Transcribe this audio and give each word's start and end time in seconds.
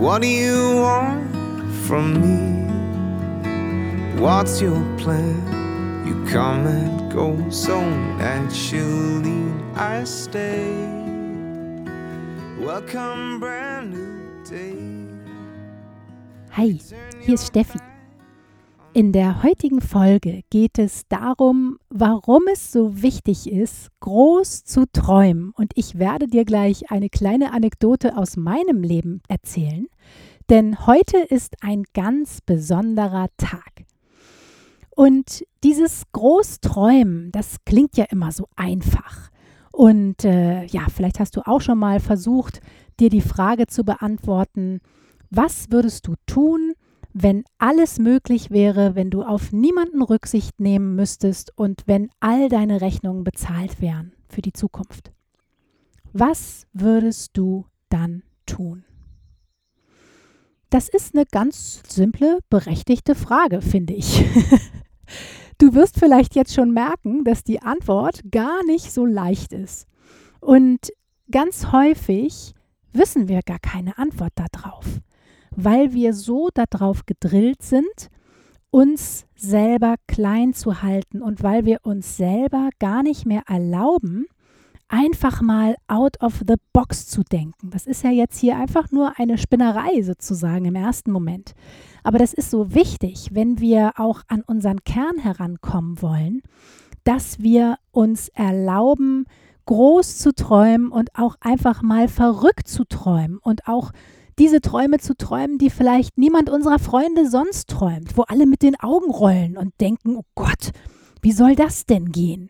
What 0.00 0.22
do 0.22 0.28
you 0.28 0.76
want 0.76 1.30
from 1.86 2.14
me? 2.22 2.64
What's 4.18 4.62
your 4.62 4.80
plan? 4.96 5.36
You 6.06 6.24
come 6.24 6.66
and 6.66 7.12
go 7.12 7.36
so 7.50 7.78
naturally. 8.16 9.44
I 9.74 10.04
stay. 10.04 10.72
Welcome, 12.58 13.40
brand 13.40 13.90
new 13.92 14.42
day. 14.48 14.74
Hi, 16.56 16.78
hier 17.20 17.34
ist 17.34 17.48
Steffi. 17.48 17.89
In 18.92 19.12
der 19.12 19.44
heutigen 19.44 19.80
Folge 19.80 20.42
geht 20.50 20.76
es 20.76 21.06
darum, 21.08 21.78
warum 21.90 22.42
es 22.52 22.72
so 22.72 23.02
wichtig 23.02 23.48
ist, 23.48 23.88
groß 24.00 24.64
zu 24.64 24.84
träumen. 24.92 25.52
Und 25.54 25.70
ich 25.76 26.00
werde 26.00 26.26
dir 26.26 26.44
gleich 26.44 26.90
eine 26.90 27.08
kleine 27.08 27.52
Anekdote 27.52 28.16
aus 28.16 28.36
meinem 28.36 28.82
Leben 28.82 29.22
erzählen. 29.28 29.86
Denn 30.48 30.88
heute 30.88 31.18
ist 31.18 31.62
ein 31.62 31.84
ganz 31.94 32.40
besonderer 32.40 33.28
Tag. 33.36 33.84
Und 34.90 35.46
dieses 35.62 36.02
Großträumen, 36.10 37.30
das 37.30 37.58
klingt 37.64 37.96
ja 37.96 38.06
immer 38.10 38.32
so 38.32 38.48
einfach. 38.56 39.30
Und 39.70 40.24
äh, 40.24 40.64
ja, 40.64 40.86
vielleicht 40.92 41.20
hast 41.20 41.36
du 41.36 41.46
auch 41.46 41.60
schon 41.60 41.78
mal 41.78 42.00
versucht, 42.00 42.60
dir 42.98 43.08
die 43.08 43.20
Frage 43.20 43.68
zu 43.68 43.84
beantworten, 43.84 44.80
was 45.30 45.70
würdest 45.70 46.08
du 46.08 46.16
tun, 46.26 46.74
wenn 47.12 47.44
alles 47.58 47.98
möglich 47.98 48.50
wäre, 48.50 48.94
wenn 48.94 49.10
du 49.10 49.22
auf 49.22 49.52
niemanden 49.52 50.02
Rücksicht 50.02 50.60
nehmen 50.60 50.94
müsstest 50.94 51.56
und 51.56 51.82
wenn 51.86 52.10
all 52.20 52.48
deine 52.48 52.80
Rechnungen 52.80 53.24
bezahlt 53.24 53.80
wären 53.80 54.12
für 54.28 54.42
die 54.42 54.52
Zukunft? 54.52 55.12
Was 56.12 56.66
würdest 56.72 57.36
du 57.36 57.66
dann 57.88 58.22
tun? 58.46 58.84
Das 60.70 60.88
ist 60.88 61.16
eine 61.16 61.26
ganz 61.26 61.82
simple, 61.88 62.38
berechtigte 62.48 63.14
Frage, 63.14 63.60
finde 63.60 63.94
ich. 63.94 64.24
Du 65.58 65.74
wirst 65.74 65.98
vielleicht 65.98 66.36
jetzt 66.36 66.54
schon 66.54 66.70
merken, 66.70 67.22
dass 67.22 67.44
die 67.44 67.60
Antwort 67.60 68.22
gar 68.30 68.64
nicht 68.64 68.90
so 68.90 69.04
leicht 69.04 69.52
ist. 69.52 69.86
Und 70.40 70.90
ganz 71.30 71.70
häufig 71.70 72.54
wissen 72.94 73.28
wir 73.28 73.42
gar 73.42 73.58
keine 73.58 73.98
Antwort 73.98 74.32
darauf 74.36 74.86
weil 75.56 75.92
wir 75.92 76.14
so 76.14 76.48
darauf 76.52 77.06
gedrillt 77.06 77.62
sind, 77.62 78.10
uns 78.70 79.26
selber 79.36 79.96
klein 80.06 80.54
zu 80.54 80.82
halten 80.82 81.22
und 81.22 81.42
weil 81.42 81.64
wir 81.64 81.80
uns 81.82 82.16
selber 82.16 82.70
gar 82.78 83.02
nicht 83.02 83.26
mehr 83.26 83.42
erlauben, 83.48 84.26
einfach 84.88 85.40
mal 85.40 85.76
out 85.88 86.20
of 86.20 86.42
the 86.46 86.56
box 86.72 87.06
zu 87.06 87.22
denken. 87.22 87.70
Das 87.70 87.86
ist 87.86 88.02
ja 88.02 88.10
jetzt 88.10 88.38
hier 88.38 88.56
einfach 88.56 88.90
nur 88.90 89.18
eine 89.18 89.38
Spinnerei 89.38 90.02
sozusagen 90.02 90.64
im 90.64 90.74
ersten 90.74 91.12
Moment. 91.12 91.54
Aber 92.02 92.18
das 92.18 92.32
ist 92.32 92.50
so 92.50 92.74
wichtig, 92.74 93.30
wenn 93.32 93.60
wir 93.60 93.92
auch 93.96 94.22
an 94.28 94.42
unseren 94.42 94.82
Kern 94.84 95.18
herankommen 95.18 96.02
wollen, 96.02 96.42
dass 97.04 97.40
wir 97.40 97.76
uns 97.92 98.28
erlauben, 98.28 99.26
groß 99.66 100.18
zu 100.18 100.34
träumen 100.34 100.90
und 100.90 101.10
auch 101.14 101.36
einfach 101.40 101.82
mal 101.82 102.08
verrückt 102.08 102.66
zu 102.66 102.84
träumen 102.84 103.38
und 103.38 103.68
auch 103.68 103.92
diese 104.40 104.62
Träume 104.62 104.98
zu 104.98 105.14
träumen, 105.14 105.58
die 105.58 105.68
vielleicht 105.68 106.16
niemand 106.16 106.48
unserer 106.48 106.78
Freunde 106.78 107.28
sonst 107.28 107.68
träumt, 107.68 108.16
wo 108.16 108.22
alle 108.22 108.46
mit 108.46 108.62
den 108.62 108.74
Augen 108.80 109.10
rollen 109.10 109.58
und 109.58 109.78
denken, 109.82 110.16
oh 110.16 110.24
Gott, 110.34 110.70
wie 111.20 111.32
soll 111.32 111.54
das 111.54 111.84
denn 111.84 112.10
gehen? 112.10 112.48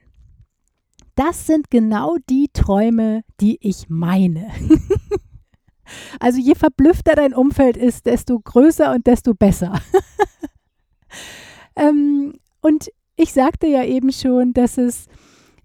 Das 1.17 1.49
sind 1.49 1.69
genau 1.69 2.17
die 2.31 2.47
Träume, 2.53 3.23
die 3.41 3.59
ich 3.61 3.89
meine. 3.89 4.53
also 6.21 6.39
je 6.39 6.55
verblüffter 6.55 7.17
dein 7.17 7.34
Umfeld 7.34 7.77
ist, 7.77 8.07
desto 8.07 8.39
größer 8.39 8.93
und 8.95 9.09
desto 9.09 9.34
besser. 9.34 9.81
ähm, 11.77 12.34
und 12.62 12.89
ich 13.17 13.33
sagte 13.33 13.67
ja 13.67 13.83
eben 13.83 14.12
schon, 14.12 14.53
dass 14.53 14.78
es 14.78 15.07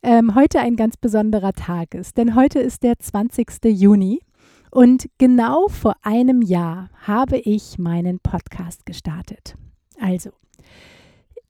ähm, 0.02 0.34
heute 0.34 0.60
ein 0.60 0.76
ganz 0.76 0.98
besonderer 0.98 1.54
Tag 1.54 1.94
ist, 1.94 2.18
denn 2.18 2.34
heute 2.34 2.60
ist 2.60 2.82
der 2.82 2.98
20. 2.98 3.48
Juni 3.66 4.22
und 4.76 5.10
genau 5.18 5.68
vor 5.70 5.96
einem 6.02 6.42
Jahr 6.42 6.90
habe 7.08 7.38
ich 7.38 7.80
meinen 7.80 8.20
Podcast 8.20 8.86
gestartet. 8.86 9.56
Also, 10.00 10.32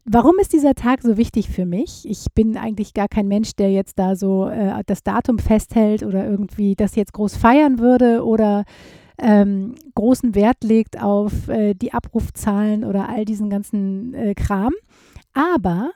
Warum 0.07 0.37
ist 0.39 0.53
dieser 0.53 0.75
Tag 0.75 1.01
so 1.01 1.17
wichtig 1.17 1.49
für 1.49 1.65
mich? 1.65 2.07
Ich 2.07 2.27
bin 2.35 2.57
eigentlich 2.57 2.93
gar 2.93 3.07
kein 3.07 3.27
Mensch, 3.27 3.55
der 3.55 3.71
jetzt 3.71 3.97
da 3.97 4.15
so 4.15 4.47
äh, 4.47 4.83
das 4.85 5.01
Datum 5.01 5.39
festhält 5.39 6.03
oder 6.03 6.23
irgendwie 6.29 6.75
das 6.75 6.95
jetzt 6.95 7.13
groß 7.13 7.35
feiern 7.35 7.79
würde 7.79 8.23
oder 8.23 8.65
ähm, 9.17 9.73
großen 9.95 10.35
Wert 10.35 10.63
legt 10.63 11.01
auf 11.01 11.47
äh, 11.47 11.73
die 11.73 11.91
Abrufzahlen 11.91 12.83
oder 12.83 13.09
all 13.09 13.25
diesen 13.25 13.49
ganzen 13.49 14.13
äh, 14.13 14.35
Kram. 14.35 14.73
Aber 15.33 15.89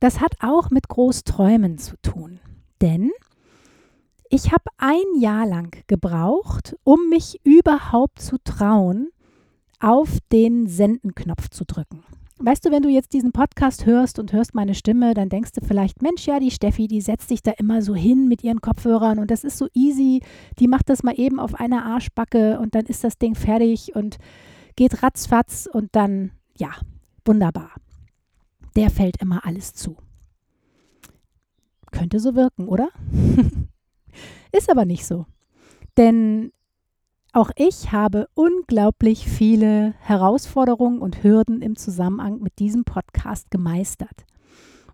das 0.00 0.20
hat 0.20 0.34
auch 0.40 0.70
mit 0.70 0.88
Großträumen 0.88 1.78
zu 1.78 1.94
tun. 2.02 2.40
Denn 2.80 3.12
ich 4.32 4.50
habe 4.50 4.64
ein 4.78 5.20
Jahr 5.20 5.46
lang 5.46 5.76
gebraucht, 5.88 6.74
um 6.84 7.10
mich 7.10 7.38
überhaupt 7.44 8.18
zu 8.18 8.38
trauen, 8.42 9.10
auf 9.78 10.18
den 10.32 10.66
Sendenknopf 10.66 11.50
zu 11.50 11.66
drücken. 11.66 12.02
Weißt 12.38 12.64
du, 12.64 12.70
wenn 12.70 12.82
du 12.82 12.88
jetzt 12.88 13.12
diesen 13.12 13.32
Podcast 13.32 13.84
hörst 13.84 14.18
und 14.18 14.32
hörst 14.32 14.54
meine 14.54 14.74
Stimme, 14.74 15.12
dann 15.12 15.28
denkst 15.28 15.52
du 15.52 15.60
vielleicht, 15.60 16.00
Mensch, 16.00 16.26
ja, 16.26 16.40
die 16.40 16.50
Steffi, 16.50 16.88
die 16.88 17.02
setzt 17.02 17.28
sich 17.28 17.42
da 17.42 17.50
immer 17.58 17.82
so 17.82 17.94
hin 17.94 18.26
mit 18.26 18.42
ihren 18.42 18.62
Kopfhörern 18.62 19.18
und 19.18 19.30
das 19.30 19.44
ist 19.44 19.58
so 19.58 19.68
easy. 19.74 20.22
Die 20.58 20.66
macht 20.66 20.88
das 20.88 21.02
mal 21.02 21.20
eben 21.20 21.38
auf 21.38 21.54
einer 21.54 21.84
Arschbacke 21.84 22.58
und 22.58 22.74
dann 22.74 22.86
ist 22.86 23.04
das 23.04 23.18
Ding 23.18 23.34
fertig 23.34 23.94
und 23.94 24.16
geht 24.76 25.02
ratzfatz 25.02 25.68
und 25.70 25.94
dann, 25.94 26.30
ja, 26.56 26.70
wunderbar. 27.26 27.72
Der 28.76 28.88
fällt 28.88 29.20
immer 29.20 29.44
alles 29.44 29.74
zu. 29.74 29.98
Könnte 31.90 32.18
so 32.18 32.34
wirken, 32.34 32.66
oder? 32.66 32.88
Ist 34.52 34.70
aber 34.70 34.84
nicht 34.84 35.06
so. 35.06 35.26
Denn 35.96 36.52
auch 37.32 37.50
ich 37.56 37.92
habe 37.92 38.28
unglaublich 38.34 39.26
viele 39.26 39.94
Herausforderungen 40.00 41.00
und 41.00 41.22
Hürden 41.22 41.62
im 41.62 41.76
Zusammenhang 41.76 42.40
mit 42.40 42.58
diesem 42.58 42.84
Podcast 42.84 43.50
gemeistert. 43.50 44.26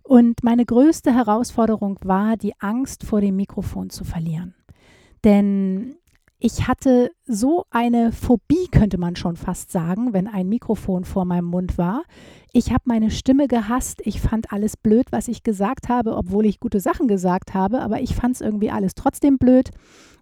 Und 0.03 0.43
meine 0.43 0.65
größte 0.65 1.13
Herausforderung 1.13 1.99
war, 2.03 2.37
die 2.37 2.53
Angst 2.59 3.03
vor 3.03 3.21
dem 3.21 3.35
Mikrofon 3.35 3.89
zu 3.89 4.05
verlieren. 4.05 4.55
Denn 5.23 5.97
ich 6.41 6.69
hatte 6.69 7.11
so 7.25 7.65
eine 7.69 8.13
Phobie, 8.13 8.69
könnte 8.71 8.97
man 8.97 9.17
schon 9.17 9.35
fast 9.35 9.71
sagen, 9.71 10.13
wenn 10.13 10.27
ein 10.27 10.47
Mikrofon 10.47 11.03
vor 11.03 11.25
meinem 11.25 11.45
Mund 11.45 11.77
war. 11.77 12.03
Ich 12.53 12.69
habe 12.69 12.83
meine 12.85 13.11
Stimme 13.11 13.49
gehasst. 13.49 14.01
Ich 14.05 14.21
fand 14.21 14.53
alles 14.53 14.77
blöd, 14.77 15.07
was 15.11 15.27
ich 15.27 15.43
gesagt 15.43 15.89
habe, 15.89 16.15
obwohl 16.15 16.45
ich 16.45 16.61
gute 16.61 16.79
Sachen 16.79 17.09
gesagt 17.09 17.53
habe, 17.53 17.81
aber 17.81 17.99
ich 17.99 18.15
fand 18.15 18.35
es 18.35 18.41
irgendwie 18.41 18.71
alles 18.71 18.95
trotzdem 18.95 19.37
blöd. 19.37 19.71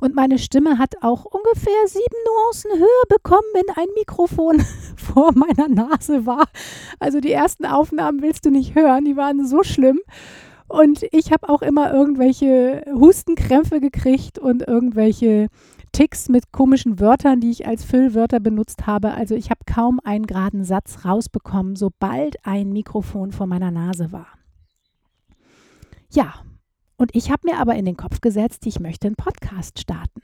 Und 0.02 0.16
meine 0.16 0.40
Stimme 0.40 0.80
hat 0.80 0.96
auch 1.02 1.25
ungefähr 1.25 1.88
sieben 1.88 2.18
Nuancen 2.25 2.72
höher 2.72 3.08
bekommen, 3.10 3.48
wenn 3.54 3.75
ein 3.75 3.94
Mikrofon 3.96 4.64
vor 4.96 5.34
meiner 5.36 5.68
Nase 5.68 6.25
war. 6.25 6.46
Also 7.00 7.19
die 7.19 7.31
ersten 7.31 7.66
Aufnahmen 7.66 8.24
willst 8.24 8.44
du 8.44 8.50
nicht 8.50 8.74
hören, 8.74 9.06
die 9.06 9.18
waren 9.18 9.46
so 9.46 9.62
schlimm. 9.62 10.00
Und 10.68 11.06
ich 11.12 11.31
habe 11.31 11.48
auch 11.48 11.62
immer 11.62 11.94
irgendwelche 11.94 12.84
Hustenkrämpfe 12.92 13.80
gekriegt 13.80 14.38
und 14.40 14.68
irgendwelche 14.68 15.48
Ticks 15.98 16.30
mit 16.30 16.52
komischen 16.52 17.00
Wörtern, 17.00 17.40
die 17.40 17.50
ich 17.50 17.66
als 17.66 17.84
Füllwörter 17.84 18.40
benutzt 18.40 18.86
habe. 18.86 19.16
Also 19.16 19.34
ich 19.34 19.50
habe 19.50 19.62
kaum 19.66 20.00
einen 20.04 20.28
geraden 20.28 20.64
Satz 20.64 21.06
rausbekommen, 21.06 21.76
sobald 21.76 22.36
ein 22.46 22.72
Mikrofon 22.72 23.32
vor 23.32 23.48
meiner 23.48 23.72
Nase 23.72 24.12
war. 24.12 24.28
Ja, 26.12 26.36
und 26.98 27.16
ich 27.16 27.32
habe 27.32 27.50
mir 27.50 27.58
aber 27.58 27.74
in 27.74 27.86
den 27.86 27.98
Kopf 27.98 28.22
gesetzt, 28.22 28.68
ich 28.68 28.80
möchte 28.80 29.08
einen 29.08 29.16
Podcast 29.16 29.80
starten. 29.80 30.22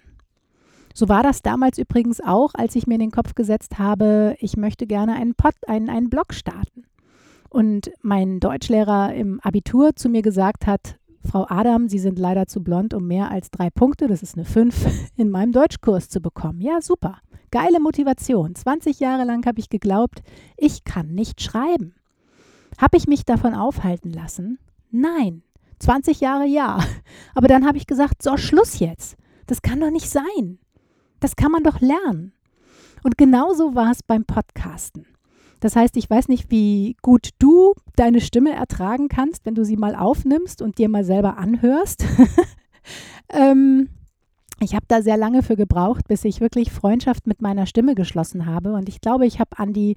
So 0.93 1.09
war 1.09 1.23
das 1.23 1.41
damals 1.41 1.79
übrigens 1.79 2.21
auch, 2.21 2.53
als 2.53 2.75
ich 2.75 2.85
mir 2.85 2.93
in 2.93 2.99
den 2.99 3.11
Kopf 3.11 3.33
gesetzt 3.33 3.79
habe, 3.79 4.35
ich 4.37 4.55
möchte 4.55 4.85
gerne 4.85 5.15
einen, 5.15 5.33
Pod, 5.33 5.55
einen, 5.65 5.89
einen 5.89 6.11
Blog 6.11 6.35
starten. 6.35 6.85
Und 7.49 7.89
mein 8.03 8.39
Deutschlehrer 8.39 9.15
im 9.15 9.39
Abitur 9.39 9.95
zu 9.95 10.09
mir 10.09 10.21
gesagt 10.21 10.67
hat, 10.67 10.99
Frau 11.25 11.45
Adam, 11.49 11.87
Sie 11.87 11.99
sind 11.99 12.19
leider 12.19 12.47
zu 12.47 12.63
blond, 12.63 12.93
um 12.93 13.07
mehr 13.07 13.31
als 13.31 13.49
drei 13.49 13.69
Punkte, 13.69 14.07
das 14.07 14.23
ist 14.23 14.35
eine 14.35 14.45
5, 14.45 15.11
in 15.15 15.29
meinem 15.29 15.51
Deutschkurs 15.51 16.09
zu 16.09 16.19
bekommen. 16.19 16.61
Ja, 16.61 16.81
super. 16.81 17.19
Geile 17.51 17.79
Motivation. 17.79 18.55
20 18.55 18.99
Jahre 18.99 19.23
lang 19.23 19.45
habe 19.45 19.59
ich 19.59 19.69
geglaubt, 19.69 20.21
ich 20.57 20.83
kann 20.83 21.13
nicht 21.13 21.41
schreiben. 21.41 21.95
Habe 22.77 22.97
ich 22.97 23.07
mich 23.07 23.25
davon 23.25 23.53
aufhalten 23.53 24.11
lassen? 24.11 24.59
Nein. 24.91 25.43
20 25.79 26.19
Jahre 26.19 26.45
ja. 26.45 26.79
Aber 27.35 27.47
dann 27.47 27.65
habe 27.65 27.77
ich 27.77 27.87
gesagt, 27.87 28.23
so, 28.23 28.37
Schluss 28.37 28.79
jetzt. 28.79 29.17
Das 29.47 29.61
kann 29.61 29.79
doch 29.79 29.91
nicht 29.91 30.09
sein. 30.09 30.59
Das 31.19 31.35
kann 31.35 31.51
man 31.51 31.63
doch 31.63 31.79
lernen. 31.79 32.33
Und 33.03 33.17
genauso 33.17 33.75
war 33.75 33.91
es 33.91 34.01
beim 34.01 34.25
Podcasten. 34.25 35.05
Das 35.63 35.77
heißt, 35.77 35.95
ich 35.95 36.09
weiß 36.09 36.27
nicht, 36.27 36.51
wie 36.51 36.97
gut 37.01 37.29
du 37.39 37.73
deine 37.95 38.19
Stimme 38.19 38.51
ertragen 38.51 39.07
kannst, 39.07 39.45
wenn 39.45 39.55
du 39.55 39.63
sie 39.63 39.77
mal 39.77 39.95
aufnimmst 39.95 40.61
und 40.61 40.77
dir 40.77 40.89
mal 40.89 41.05
selber 41.05 41.37
anhörst. 41.37 42.05
ähm, 43.29 43.87
ich 44.59 44.75
habe 44.75 44.85
da 44.89 45.01
sehr 45.01 45.15
lange 45.15 45.41
für 45.41 45.55
gebraucht, 45.55 46.09
bis 46.09 46.25
ich 46.25 46.41
wirklich 46.41 46.69
Freundschaft 46.69 47.27
mit 47.27 47.41
meiner 47.41 47.65
Stimme 47.65 47.95
geschlossen 47.95 48.45
habe. 48.45 48.73
Und 48.73 48.89
ich 48.89 48.99
glaube, 48.99 49.25
ich 49.25 49.39
habe 49.39 49.57
an 49.57 49.71
die 49.71 49.95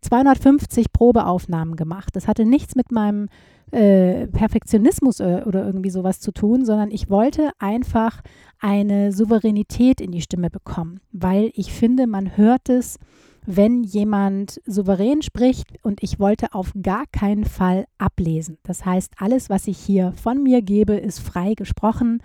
250 0.00 0.92
Probeaufnahmen 0.92 1.76
gemacht. 1.76 2.10
Das 2.14 2.26
hatte 2.26 2.44
nichts 2.44 2.74
mit 2.74 2.90
meinem 2.90 3.28
äh, 3.70 4.26
Perfektionismus 4.26 5.20
äh, 5.20 5.42
oder 5.46 5.64
irgendwie 5.64 5.90
sowas 5.90 6.18
zu 6.18 6.32
tun, 6.32 6.64
sondern 6.64 6.90
ich 6.90 7.08
wollte 7.08 7.50
einfach 7.60 8.22
eine 8.58 9.12
Souveränität 9.12 10.00
in 10.00 10.10
die 10.10 10.20
Stimme 10.20 10.50
bekommen, 10.50 10.98
weil 11.12 11.52
ich 11.54 11.72
finde, 11.72 12.08
man 12.08 12.36
hört 12.36 12.68
es 12.68 12.98
wenn 13.46 13.84
jemand 13.84 14.60
souverän 14.66 15.22
spricht 15.22 15.66
und 15.82 16.02
ich 16.02 16.18
wollte 16.18 16.52
auf 16.52 16.72
gar 16.82 17.06
keinen 17.06 17.44
Fall 17.44 17.86
ablesen. 17.98 18.58
Das 18.64 18.84
heißt, 18.84 19.14
alles, 19.18 19.48
was 19.48 19.66
ich 19.68 19.78
hier 19.78 20.12
von 20.12 20.42
mir 20.42 20.62
gebe, 20.62 20.94
ist 20.94 21.20
frei 21.20 21.54
gesprochen. 21.54 22.22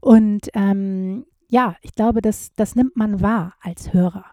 Und 0.00 0.48
ähm, 0.54 1.26
ja, 1.48 1.76
ich 1.82 1.92
glaube, 1.94 2.22
das, 2.22 2.52
das 2.56 2.74
nimmt 2.74 2.96
man 2.96 3.20
wahr 3.20 3.54
als 3.60 3.92
Hörer. 3.92 4.24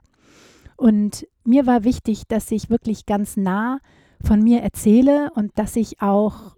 Und 0.77 1.27
mir 1.43 1.67
war 1.67 1.83
wichtig, 1.83 2.23
dass 2.27 2.49
ich 2.51 2.69
wirklich 2.69 3.05
ganz 3.05 3.35
nah 3.35 3.79
von 4.23 4.41
mir 4.41 4.61
erzähle 4.61 5.31
und 5.35 5.51
dass 5.59 5.75
ich 5.75 6.01
auch 6.01 6.55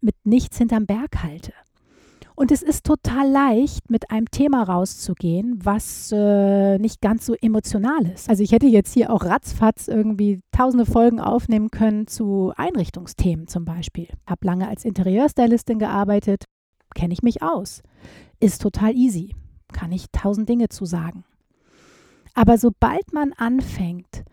mit 0.00 0.16
nichts 0.24 0.58
hinterm 0.58 0.86
Berg 0.86 1.22
halte. 1.22 1.52
Und 2.34 2.50
es 2.50 2.62
ist 2.62 2.84
total 2.84 3.30
leicht, 3.30 3.90
mit 3.90 4.10
einem 4.10 4.30
Thema 4.30 4.62
rauszugehen, 4.62 5.58
was 5.62 6.10
äh, 6.12 6.78
nicht 6.78 7.00
ganz 7.00 7.26
so 7.26 7.34
emotional 7.34 8.06
ist. 8.06 8.28
Also 8.28 8.42
ich 8.42 8.52
hätte 8.52 8.66
jetzt 8.66 8.94
hier 8.94 9.12
auch 9.12 9.24
ratzfatz 9.24 9.88
irgendwie 9.88 10.40
tausende 10.50 10.86
Folgen 10.86 11.20
aufnehmen 11.20 11.70
können 11.70 12.06
zu 12.06 12.52
Einrichtungsthemen 12.56 13.48
zum 13.48 13.64
Beispiel. 13.64 14.08
Habe 14.26 14.46
lange 14.46 14.68
als 14.68 14.84
Interieurstylistin 14.84 15.78
gearbeitet, 15.78 16.44
kenne 16.94 17.12
ich 17.12 17.22
mich 17.22 17.42
aus. 17.42 17.82
Ist 18.40 18.62
total 18.62 18.96
easy, 18.96 19.34
kann 19.72 19.92
ich 19.92 20.06
tausend 20.10 20.48
Dinge 20.48 20.68
zu 20.68 20.84
sagen. 20.84 21.24
Aber 22.34 22.56
sobald 22.56 23.12
man 23.12 23.32
anfängt, 23.34 24.24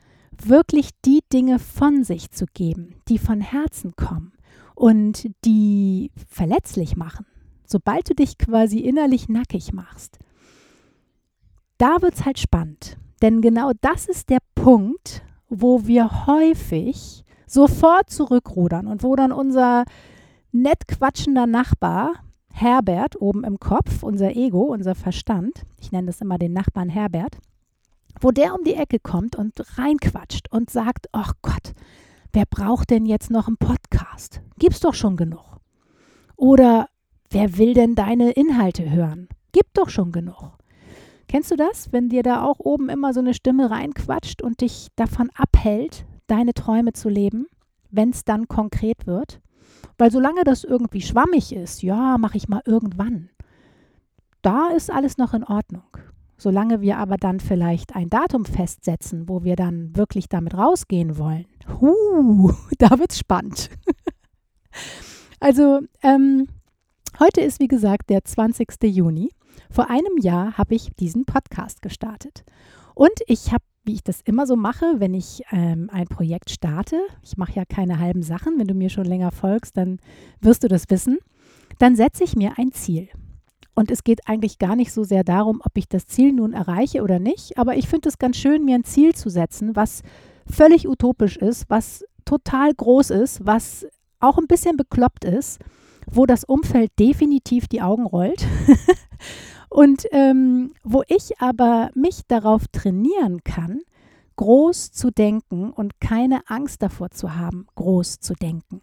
wirklich 0.42 0.92
die 1.06 1.20
Dinge 1.34 1.60
von 1.60 2.04
sich 2.04 2.32
zu 2.32 2.46
geben, 2.54 2.96
die 3.10 3.18
von 3.18 3.42
Herzen 3.42 3.96
kommen 3.98 4.32
und 4.74 5.30
die 5.44 6.12
verletzlich 6.30 6.96
machen, 6.96 7.26
sobald 7.70 8.10
du 8.10 8.16
dich 8.16 8.38
quasi 8.38 8.80
innerlich 8.80 9.30
nackig 9.30 9.74
machst, 9.74 10.20
da 11.78 12.02
wird 12.02 12.16
es 12.16 12.26
halt 12.26 12.40
spannend. 12.40 12.98
Denn 13.22 13.42
genau 13.42 13.72
das 13.82 14.08
ist 14.08 14.30
der 14.30 14.40
Punkt, 14.56 15.24
wo 15.50 15.86
wir 15.86 16.28
häufig 16.28 17.24
sofort 17.48 18.10
zurückrudern 18.10 18.88
und 18.88 19.04
wo 19.04 19.16
dann 19.16 19.32
unser 19.32 19.86
nett 20.52 20.88
quatschender 20.88 21.48
Nachbar 21.48 22.14
Herbert 22.52 23.22
oben 23.22 23.44
im 23.44 23.60
Kopf, 23.60 24.04
unser 24.04 24.36
Ego, 24.36 24.64
unser 24.64 24.96
Verstand, 24.96 25.66
ich 25.80 25.92
nenne 25.92 26.08
das 26.08 26.22
immer 26.22 26.38
den 26.38 26.54
Nachbarn 26.54 26.90
Herbert, 26.90 27.38
wo 28.20 28.32
der 28.32 28.54
um 28.54 28.64
die 28.64 28.74
Ecke 28.74 29.00
kommt 29.00 29.36
und 29.36 29.54
reinquatscht 29.78 30.52
und 30.52 30.70
sagt, 30.70 31.08
ach 31.12 31.34
Gott, 31.42 31.74
wer 32.34 32.46
braucht 32.46 32.90
denn 32.90 33.06
jetzt 33.06 33.32
noch 33.32 33.48
einen 33.48 33.58
Podcast? 33.58 34.42
Gibt's 34.58 34.82
doch 34.82 34.94
schon 34.94 35.16
genug. 35.16 35.60
Oder 36.36 36.88
Wer 37.32 37.58
will 37.58 37.76
denn 37.76 37.94
deine 37.94 38.32
Inhalte 38.32 38.90
hören? 38.90 39.30
Gibt 39.52 39.78
doch 39.78 39.90
schon 39.90 40.12
genug. 40.12 40.58
Kennst 41.28 41.52
du 41.52 41.56
das, 41.56 41.92
wenn 41.94 42.10
dir 42.10 42.24
da 42.24 42.44
auch 42.44 42.58
oben 42.58 42.90
immer 42.90 43.14
so 43.14 43.20
eine 43.20 43.36
Stimme 43.36 43.70
reinquatscht 43.70 44.42
und 44.42 44.62
dich 44.62 44.88
davon 44.96 45.30
abhält, 45.36 46.08
deine 46.26 46.56
Träume 46.56 46.94
zu 46.94 47.08
leben, 47.08 47.46
wenn 47.92 48.10
es 48.10 48.26
dann 48.26 48.48
konkret 48.48 49.06
wird? 49.06 49.42
Weil 50.00 50.12
solange 50.12 50.44
das 50.44 50.64
irgendwie 50.64 51.02
schwammig 51.02 51.54
ist, 51.54 51.84
ja, 51.84 52.18
mache 52.18 52.38
ich 52.38 52.50
mal 52.50 52.64
irgendwann, 52.66 53.30
da 54.42 54.70
ist 54.70 54.90
alles 54.92 55.18
noch 55.18 55.36
in 55.36 55.44
Ordnung. 55.44 55.84
Solange 56.36 56.82
wir 56.82 56.98
aber 56.98 57.18
dann 57.18 57.40
vielleicht 57.40 57.96
ein 57.96 58.10
Datum 58.10 58.46
festsetzen, 58.46 59.30
wo 59.30 59.44
wir 59.44 59.56
dann 59.56 59.96
wirklich 59.96 60.30
damit 60.30 60.56
rausgehen 60.56 61.20
wollen, 61.20 61.46
huh, 61.80 62.54
da 62.80 62.98
wird's 62.98 63.20
spannend. 63.20 63.70
also, 65.40 65.82
ähm, 66.02 66.48
Heute 67.18 67.42
ist, 67.42 67.60
wie 67.60 67.68
gesagt, 67.68 68.10
der 68.10 68.24
20. 68.24 68.68
Juni. 68.84 69.32
Vor 69.72 69.90
einem 69.90 70.18
Jahr 70.22 70.58
habe 70.58 70.76
ich 70.76 70.90
diesen 71.00 71.26
Podcast 71.26 71.82
gestartet. 71.82 72.44
Und 72.94 73.12
ich 73.28 73.52
habe, 73.52 73.64
wie 73.84 73.96
ich 73.96 74.04
das 74.04 74.22
immer 74.22 74.46
so 74.46 74.56
mache, 74.56 74.86
wenn 75.00 75.14
ich 75.14 75.42
ähm, 75.52 75.90
ein 75.92 76.08
Projekt 76.08 76.50
starte, 76.50 76.98
ich 77.24 77.36
mache 77.36 77.54
ja 77.54 77.66
keine 77.66 78.00
halben 78.00 78.22
Sachen, 78.22 78.58
wenn 78.58 78.68
du 78.68 78.74
mir 78.74 78.90
schon 78.90 79.06
länger 79.06 79.32
folgst, 79.32 79.76
dann 79.76 80.00
wirst 80.40 80.64
du 80.64 80.68
das 80.68 80.84
wissen, 80.90 81.18
dann 81.78 81.96
setze 81.96 82.24
ich 82.24 82.36
mir 82.36 82.54
ein 82.58 82.72
Ziel. 82.72 83.10
Und 83.76 83.92
es 83.92 84.04
geht 84.04 84.28
eigentlich 84.28 84.58
gar 84.60 84.76
nicht 84.76 84.94
so 84.94 85.04
sehr 85.04 85.24
darum, 85.24 85.62
ob 85.66 85.78
ich 85.78 85.90
das 85.90 86.06
Ziel 86.08 86.32
nun 86.32 86.54
erreiche 86.54 87.02
oder 87.02 87.20
nicht, 87.20 87.58
aber 87.58 87.76
ich 87.76 87.88
finde 87.88 88.10
es 88.10 88.18
ganz 88.18 88.38
schön, 88.38 88.64
mir 88.64 88.76
ein 88.76 88.84
Ziel 88.84 89.14
zu 89.14 89.30
setzen, 89.30 89.76
was 89.76 90.04
völlig 90.50 90.88
utopisch 90.88 91.38
ist, 91.38 91.70
was 91.70 92.06
total 92.26 92.74
groß 92.74 93.10
ist, 93.12 93.46
was 93.46 93.88
auch 94.20 94.38
ein 94.38 94.48
bisschen 94.48 94.78
bekloppt 94.78 95.26
ist 95.26 95.60
wo 96.12 96.26
das 96.26 96.44
Umfeld 96.44 96.92
definitiv 97.00 97.68
die 97.68 97.82
Augen 97.82 98.06
rollt 98.06 98.46
und 99.70 100.06
ähm, 100.12 100.74
wo 100.84 101.04
ich 101.08 101.40
aber 101.40 101.92
mich 101.94 102.22
darauf 102.28 102.68
trainieren 102.68 103.44
kann, 103.44 103.82
groß 104.36 104.92
zu 104.92 105.12
denken 105.12 105.72
und 105.72 106.00
keine 106.00 106.42
Angst 106.48 106.82
davor 106.82 107.12
zu 107.12 107.36
haben, 107.36 107.68
groß 107.76 108.20
zu 108.20 108.34
denken. 108.34 108.82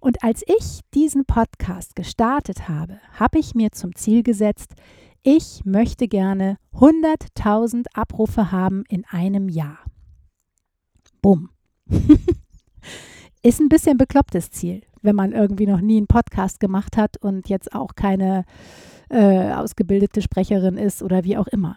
Und 0.00 0.22
als 0.24 0.42
ich 0.46 0.80
diesen 0.94 1.24
Podcast 1.24 1.94
gestartet 1.94 2.68
habe, 2.68 3.00
habe 3.18 3.38
ich 3.38 3.54
mir 3.54 3.70
zum 3.72 3.94
Ziel 3.94 4.22
gesetzt, 4.22 4.74
ich 5.22 5.64
möchte 5.64 6.08
gerne 6.08 6.58
100.000 6.74 7.86
Abrufe 7.94 8.50
haben 8.50 8.84
in 8.88 9.04
einem 9.04 9.48
Jahr. 9.48 9.78
Bumm. 11.22 11.50
Ist 13.42 13.60
ein 13.60 13.68
bisschen 13.68 13.96
beklopptes 13.96 14.50
Ziel 14.50 14.82
wenn 15.02 15.16
man 15.16 15.32
irgendwie 15.32 15.66
noch 15.66 15.80
nie 15.80 15.98
einen 15.98 16.06
Podcast 16.06 16.60
gemacht 16.60 16.96
hat 16.96 17.16
und 17.18 17.48
jetzt 17.48 17.74
auch 17.74 17.94
keine 17.94 18.44
äh, 19.10 19.52
ausgebildete 19.52 20.22
Sprecherin 20.22 20.78
ist 20.78 21.02
oder 21.02 21.24
wie 21.24 21.36
auch 21.36 21.48
immer. 21.48 21.76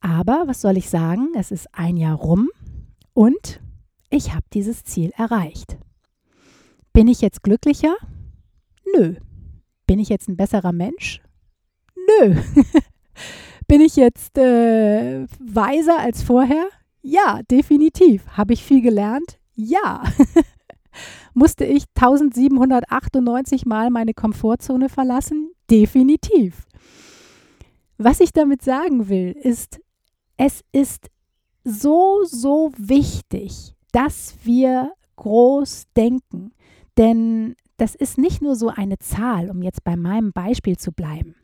Aber 0.00 0.44
was 0.46 0.60
soll 0.60 0.76
ich 0.76 0.88
sagen? 0.88 1.28
Es 1.36 1.50
ist 1.50 1.68
ein 1.72 1.96
Jahr 1.96 2.16
rum 2.16 2.48
und 3.12 3.60
ich 4.10 4.32
habe 4.32 4.44
dieses 4.52 4.84
Ziel 4.84 5.10
erreicht. 5.16 5.78
Bin 6.92 7.08
ich 7.08 7.20
jetzt 7.20 7.42
glücklicher? 7.42 7.94
Nö. 8.94 9.16
Bin 9.86 9.98
ich 9.98 10.08
jetzt 10.08 10.28
ein 10.28 10.36
besserer 10.36 10.72
Mensch? 10.72 11.20
Nö. 11.94 12.36
Bin 13.68 13.80
ich 13.80 13.96
jetzt 13.96 14.38
äh, 14.38 15.26
weiser 15.40 15.98
als 15.98 16.22
vorher? 16.22 16.68
Ja, 17.02 17.40
definitiv. 17.50 18.26
Habe 18.28 18.52
ich 18.52 18.62
viel 18.62 18.80
gelernt? 18.80 19.38
Ja. 19.54 20.04
Musste 21.34 21.64
ich 21.64 21.84
1798 21.94 23.66
Mal 23.66 23.90
meine 23.90 24.14
Komfortzone 24.14 24.88
verlassen? 24.88 25.50
Definitiv. 25.70 26.66
Was 27.98 28.20
ich 28.20 28.32
damit 28.32 28.62
sagen 28.62 29.08
will, 29.08 29.32
ist, 29.32 29.80
es 30.36 30.62
ist 30.72 31.08
so, 31.64 32.24
so 32.24 32.72
wichtig, 32.76 33.74
dass 33.92 34.34
wir 34.44 34.92
groß 35.16 35.84
denken. 35.96 36.52
Denn 36.96 37.56
das 37.76 37.94
ist 37.94 38.18
nicht 38.18 38.42
nur 38.42 38.56
so 38.56 38.68
eine 38.68 38.98
Zahl, 38.98 39.50
um 39.50 39.62
jetzt 39.62 39.84
bei 39.84 39.96
meinem 39.96 40.32
Beispiel 40.32 40.76
zu 40.76 40.92
bleiben. 40.92 41.34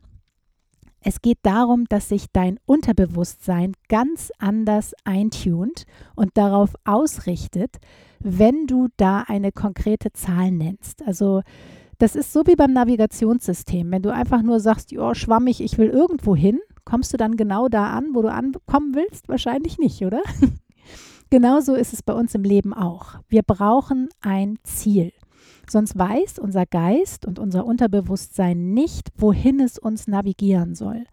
Es 1.04 1.20
geht 1.20 1.38
darum, 1.42 1.84
dass 1.88 2.08
sich 2.08 2.26
dein 2.32 2.58
Unterbewusstsein 2.64 3.72
ganz 3.88 4.30
anders 4.38 4.94
eintunt 5.04 5.84
und 6.14 6.30
darauf 6.34 6.74
ausrichtet, 6.84 7.78
wenn 8.20 8.66
du 8.66 8.88
da 8.96 9.24
eine 9.26 9.50
konkrete 9.50 10.12
Zahl 10.12 10.52
nennst. 10.52 11.02
Also 11.06 11.42
das 11.98 12.16
ist 12.16 12.32
so 12.32 12.42
wie 12.46 12.56
beim 12.56 12.72
Navigationssystem. 12.72 13.90
Wenn 13.90 14.02
du 14.02 14.12
einfach 14.12 14.42
nur 14.42 14.60
sagst, 14.60 14.92
ja, 14.92 15.14
schwammig, 15.14 15.60
ich 15.60 15.78
will 15.78 15.88
irgendwo 15.88 16.36
hin, 16.36 16.60
kommst 16.84 17.12
du 17.12 17.16
dann 17.16 17.36
genau 17.36 17.68
da 17.68 17.90
an, 17.90 18.10
wo 18.12 18.22
du 18.22 18.30
ankommen 18.30 18.94
willst? 18.94 19.28
Wahrscheinlich 19.28 19.78
nicht, 19.78 20.02
oder? 20.04 20.22
Genauso 21.30 21.74
ist 21.74 21.92
es 21.92 22.02
bei 22.02 22.12
uns 22.12 22.34
im 22.34 22.42
Leben 22.42 22.74
auch. 22.74 23.14
Wir 23.28 23.42
brauchen 23.42 24.08
ein 24.20 24.58
Ziel. 24.64 25.12
Sonst 25.68 25.96
weiß 25.96 26.38
unser 26.38 26.66
Geist 26.66 27.26
und 27.26 27.38
unser 27.38 27.64
Unterbewusstsein 27.64 28.74
nicht, 28.74 29.10
wohin 29.16 29.60
es 29.60 29.78
uns 29.78 30.06
navigieren 30.06 30.74
soll. 30.74 31.04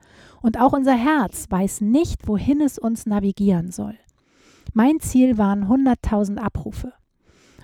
Und 0.41 0.59
auch 0.59 0.73
unser 0.73 0.95
Herz 0.95 1.45
weiß 1.49 1.81
nicht, 1.81 2.27
wohin 2.27 2.61
es 2.61 2.77
uns 2.77 3.05
navigieren 3.05 3.71
soll. 3.71 3.95
Mein 4.73 4.99
Ziel 4.99 5.37
waren 5.37 5.65
100.000 5.65 6.37
Abrufe. 6.37 6.93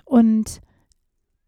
Und 0.05 0.61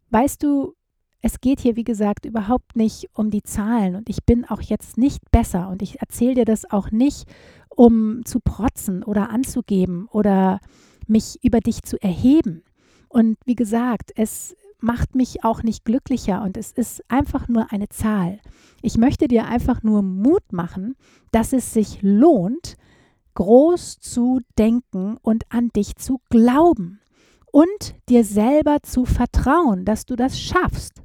weißt 0.10 0.44
du, 0.44 0.74
es 1.22 1.42
geht 1.42 1.60
hier, 1.60 1.76
wie 1.76 1.84
gesagt, 1.84 2.26
überhaupt 2.26 2.76
nicht 2.76 3.10
um 3.14 3.32
die 3.32 3.44
Zahlen 3.44 3.96
und 3.96 4.10
ich 4.10 4.24
bin 4.24 4.46
auch 4.46 4.62
jetzt 4.62 4.98
nicht 4.98 5.32
besser 5.32 5.70
und 5.70 5.82
ich 5.82 6.00
erzähle 6.00 6.36
dir 6.36 6.46
das 6.46 6.70
auch 6.70 6.92
nicht, 6.92 7.26
um 7.70 8.24
zu 8.24 8.40
protzen 8.40 9.04
oder 9.04 9.30
anzugeben 9.30 10.08
oder 10.12 10.60
mich 11.08 11.44
über 11.44 11.60
dich 11.60 11.84
zu 11.84 12.02
erheben. 12.02 12.64
Und 13.10 13.38
wie 13.46 13.56
gesagt, 13.56 14.12
es 14.16 14.56
macht 14.80 15.16
mich 15.16 15.44
auch 15.44 15.64
nicht 15.64 15.86
glücklicher 15.86 16.44
und 16.44 16.58
es 16.58 16.72
ist 16.72 17.04
einfach 17.10 17.48
nur 17.48 17.72
eine 17.72 17.90
Zahl. 17.90 18.40
Ich 18.82 18.98
möchte 18.98 19.28
dir 19.28 19.46
einfach 19.46 19.84
nur 19.84 20.02
Mut 20.04 20.52
machen, 20.52 20.96
dass 21.32 21.54
es 21.54 21.74
sich 21.74 22.00
lohnt, 22.02 22.76
groß 23.34 24.00
zu 24.00 24.42
denken 24.58 25.18
und 25.22 25.46
an 25.50 25.70
dich 25.70 25.96
zu 25.96 26.20
glauben 26.30 27.00
und 27.52 27.96
dir 28.10 28.24
selber 28.24 28.78
zu 28.84 29.06
vertrauen, 29.06 29.86
dass 29.86 30.06
du 30.06 30.16
das 30.16 30.40
schaffst. 30.40 31.02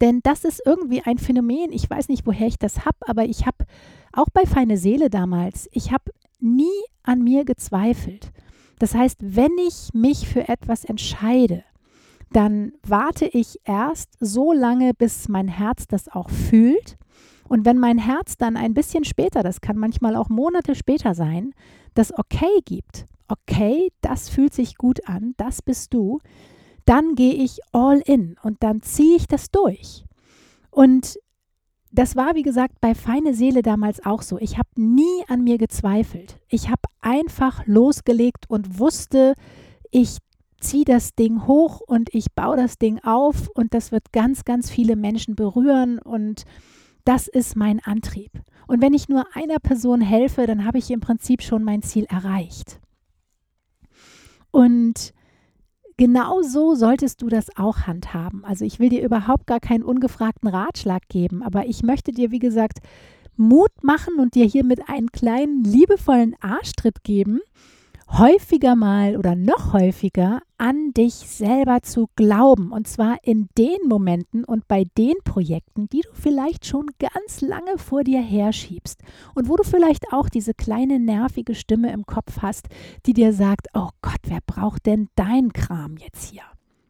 Denn 0.00 0.20
das 0.22 0.44
ist 0.44 0.62
irgendwie 0.64 1.02
ein 1.02 1.18
Phänomen, 1.18 1.72
ich 1.72 1.88
weiß 1.88 2.08
nicht, 2.08 2.26
woher 2.26 2.46
ich 2.46 2.58
das 2.58 2.84
habe, 2.84 2.98
aber 3.06 3.24
ich 3.24 3.46
habe 3.46 3.64
auch 4.12 4.28
bei 4.32 4.44
Feine 4.44 4.76
Seele 4.76 5.10
damals, 5.10 5.68
ich 5.72 5.92
habe 5.92 6.12
nie 6.38 6.66
an 7.02 7.22
mir 7.22 7.44
gezweifelt. 7.44 8.30
Das 8.78 8.94
heißt, 8.94 9.18
wenn 9.20 9.56
ich 9.66 9.92
mich 9.92 10.28
für 10.28 10.48
etwas 10.48 10.84
entscheide, 10.84 11.64
dann 12.30 12.72
warte 12.82 13.26
ich 13.26 13.58
erst 13.64 14.10
so 14.20 14.52
lange, 14.52 14.92
bis 14.94 15.28
mein 15.28 15.48
Herz 15.48 15.86
das 15.86 16.08
auch 16.08 16.30
fühlt. 16.30 16.96
Und 17.48 17.64
wenn 17.64 17.78
mein 17.78 17.98
Herz 17.98 18.36
dann 18.36 18.56
ein 18.56 18.74
bisschen 18.74 19.04
später, 19.04 19.42
das 19.42 19.60
kann 19.60 19.76
manchmal 19.76 20.16
auch 20.16 20.28
Monate 20.28 20.74
später 20.74 21.14
sein, 21.14 21.52
das 21.94 22.16
Okay 22.16 22.60
gibt, 22.64 23.06
okay, 23.28 23.90
das 24.00 24.28
fühlt 24.28 24.52
sich 24.52 24.76
gut 24.76 25.06
an, 25.08 25.34
das 25.38 25.62
bist 25.62 25.94
du, 25.94 26.20
dann 26.84 27.14
gehe 27.14 27.34
ich 27.34 27.58
all 27.72 28.00
in 28.00 28.36
und 28.42 28.62
dann 28.62 28.82
ziehe 28.82 29.16
ich 29.16 29.26
das 29.26 29.50
durch. 29.50 30.04
Und 30.70 31.18
das 31.90 32.16
war, 32.16 32.34
wie 32.34 32.42
gesagt, 32.42 32.80
bei 32.80 32.94
Feine 32.94 33.34
Seele 33.34 33.62
damals 33.62 34.04
auch 34.04 34.22
so. 34.22 34.38
Ich 34.38 34.58
habe 34.58 34.68
nie 34.76 35.24
an 35.28 35.42
mir 35.42 35.58
gezweifelt. 35.58 36.38
Ich 36.48 36.68
habe 36.68 36.82
einfach 37.00 37.66
losgelegt 37.66 38.48
und 38.48 38.78
wusste, 38.78 39.34
ich 39.90 40.18
ziehe 40.60 40.84
das 40.84 41.14
Ding 41.14 41.46
hoch 41.46 41.80
und 41.80 42.14
ich 42.14 42.32
baue 42.34 42.56
das 42.56 42.78
Ding 42.78 42.98
auf 43.02 43.48
und 43.54 43.74
das 43.74 43.92
wird 43.92 44.12
ganz, 44.12 44.44
ganz 44.44 44.70
viele 44.70 44.96
Menschen 44.96 45.34
berühren 45.34 45.98
und 45.98 46.44
das 47.04 47.28
ist 47.28 47.56
mein 47.56 47.80
Antrieb. 47.80 48.32
Und 48.66 48.82
wenn 48.82 48.92
ich 48.92 49.08
nur 49.08 49.24
einer 49.34 49.58
Person 49.60 50.00
helfe, 50.00 50.46
dann 50.46 50.64
habe 50.64 50.78
ich 50.78 50.90
im 50.90 51.00
Prinzip 51.00 51.42
schon 51.42 51.64
mein 51.64 51.82
Ziel 51.82 52.04
erreicht. 52.04 52.80
Und 54.50 55.14
genau 55.96 56.42
so 56.42 56.74
solltest 56.74 57.22
du 57.22 57.28
das 57.28 57.56
auch 57.56 57.86
handhaben. 57.86 58.44
Also 58.44 58.64
ich 58.64 58.78
will 58.78 58.88
dir 58.88 59.02
überhaupt 59.02 59.46
gar 59.46 59.60
keinen 59.60 59.82
ungefragten 59.82 60.48
Ratschlag 60.48 61.08
geben, 61.08 61.42
aber 61.42 61.66
ich 61.66 61.82
möchte 61.82 62.12
dir, 62.12 62.30
wie 62.30 62.38
gesagt, 62.38 62.78
Mut 63.36 63.70
machen 63.82 64.18
und 64.18 64.34
dir 64.34 64.46
hiermit 64.46 64.88
einen 64.88 65.12
kleinen 65.12 65.62
liebevollen 65.62 66.34
Arschtritt 66.40 67.04
geben, 67.04 67.40
häufiger 68.10 68.74
mal 68.74 69.16
oder 69.16 69.34
noch 69.36 69.72
häufiger 69.72 70.40
an 70.56 70.92
dich 70.92 71.14
selber 71.14 71.82
zu 71.82 72.08
glauben. 72.16 72.72
Und 72.72 72.88
zwar 72.88 73.18
in 73.22 73.48
den 73.56 73.86
Momenten 73.86 74.44
und 74.44 74.66
bei 74.66 74.84
den 74.96 75.14
Projekten, 75.24 75.88
die 75.88 76.00
du 76.00 76.08
vielleicht 76.12 76.66
schon 76.66 76.86
ganz 76.98 77.40
lange 77.40 77.78
vor 77.78 78.04
dir 78.04 78.20
herschiebst. 78.20 79.02
Und 79.34 79.48
wo 79.48 79.56
du 79.56 79.62
vielleicht 79.62 80.12
auch 80.12 80.28
diese 80.28 80.54
kleine 80.54 80.98
nervige 80.98 81.54
Stimme 81.54 81.92
im 81.92 82.06
Kopf 82.06 82.38
hast, 82.40 82.68
die 83.06 83.12
dir 83.12 83.32
sagt, 83.32 83.68
oh 83.74 83.90
Gott, 84.02 84.20
wer 84.24 84.40
braucht 84.46 84.86
denn 84.86 85.08
dein 85.14 85.52
Kram 85.52 85.96
jetzt 85.98 86.30
hier? 86.30 86.42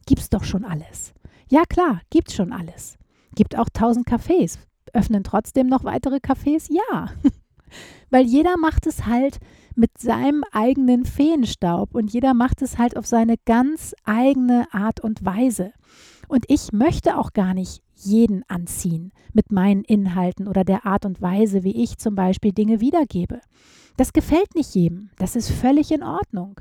Gibt's 0.07 0.31
doch 0.31 0.45
schon 0.45 0.65
alles. 0.65 1.13
Ja 1.51 1.65
klar, 1.65 2.01
gibt's 2.11 2.35
schon 2.35 2.53
alles. 2.53 2.97
Gibt 3.35 3.59
auch 3.59 3.69
tausend 3.73 4.07
Cafés. 4.07 4.59
Öffnen 4.93 5.25
trotzdem 5.25 5.67
noch 5.67 5.85
weitere 5.85 6.17
Cafés? 6.17 6.71
Ja. 6.71 7.09
Weil 8.11 8.25
jeder 8.25 8.57
macht 8.57 8.87
es 8.87 9.05
halt 9.05 9.39
mit 9.79 9.97
seinem 9.97 10.43
eigenen 10.53 11.05
Feenstaub 11.05 11.95
und 11.95 12.13
jeder 12.13 12.35
macht 12.35 12.63
es 12.63 12.79
halt 12.79 12.97
auf 12.97 13.07
seine 13.07 13.37
ganz 13.47 13.95
eigene 14.05 14.67
Art 14.73 15.01
und 15.01 15.25
Weise. 15.25 15.73
Und 16.27 16.45
ich 16.49 16.73
möchte 16.73 17.17
auch 17.17 17.33
gar 17.33 17.55
nicht 17.55 17.81
jeden 17.95 18.43
anziehen 18.49 19.13
mit 19.33 19.53
meinen 19.53 19.85
Inhalten 19.85 20.49
oder 20.49 20.65
der 20.65 20.85
Art 20.85 21.07
und 21.07 21.23
Weise, 21.23 21.63
wie 21.63 21.83
ich 21.83 21.97
zum 21.97 22.17
Beispiel 22.17 22.53
Dinge 22.53 22.81
wiedergebe. 22.81 23.41
Das 23.97 24.13
gefällt 24.13 24.55
nicht 24.55 24.75
jedem. 24.75 25.11
Das 25.17 25.37
ist 25.37 25.51
völlig 25.51 25.91
in 25.93 26.03
Ordnung. 26.03 26.61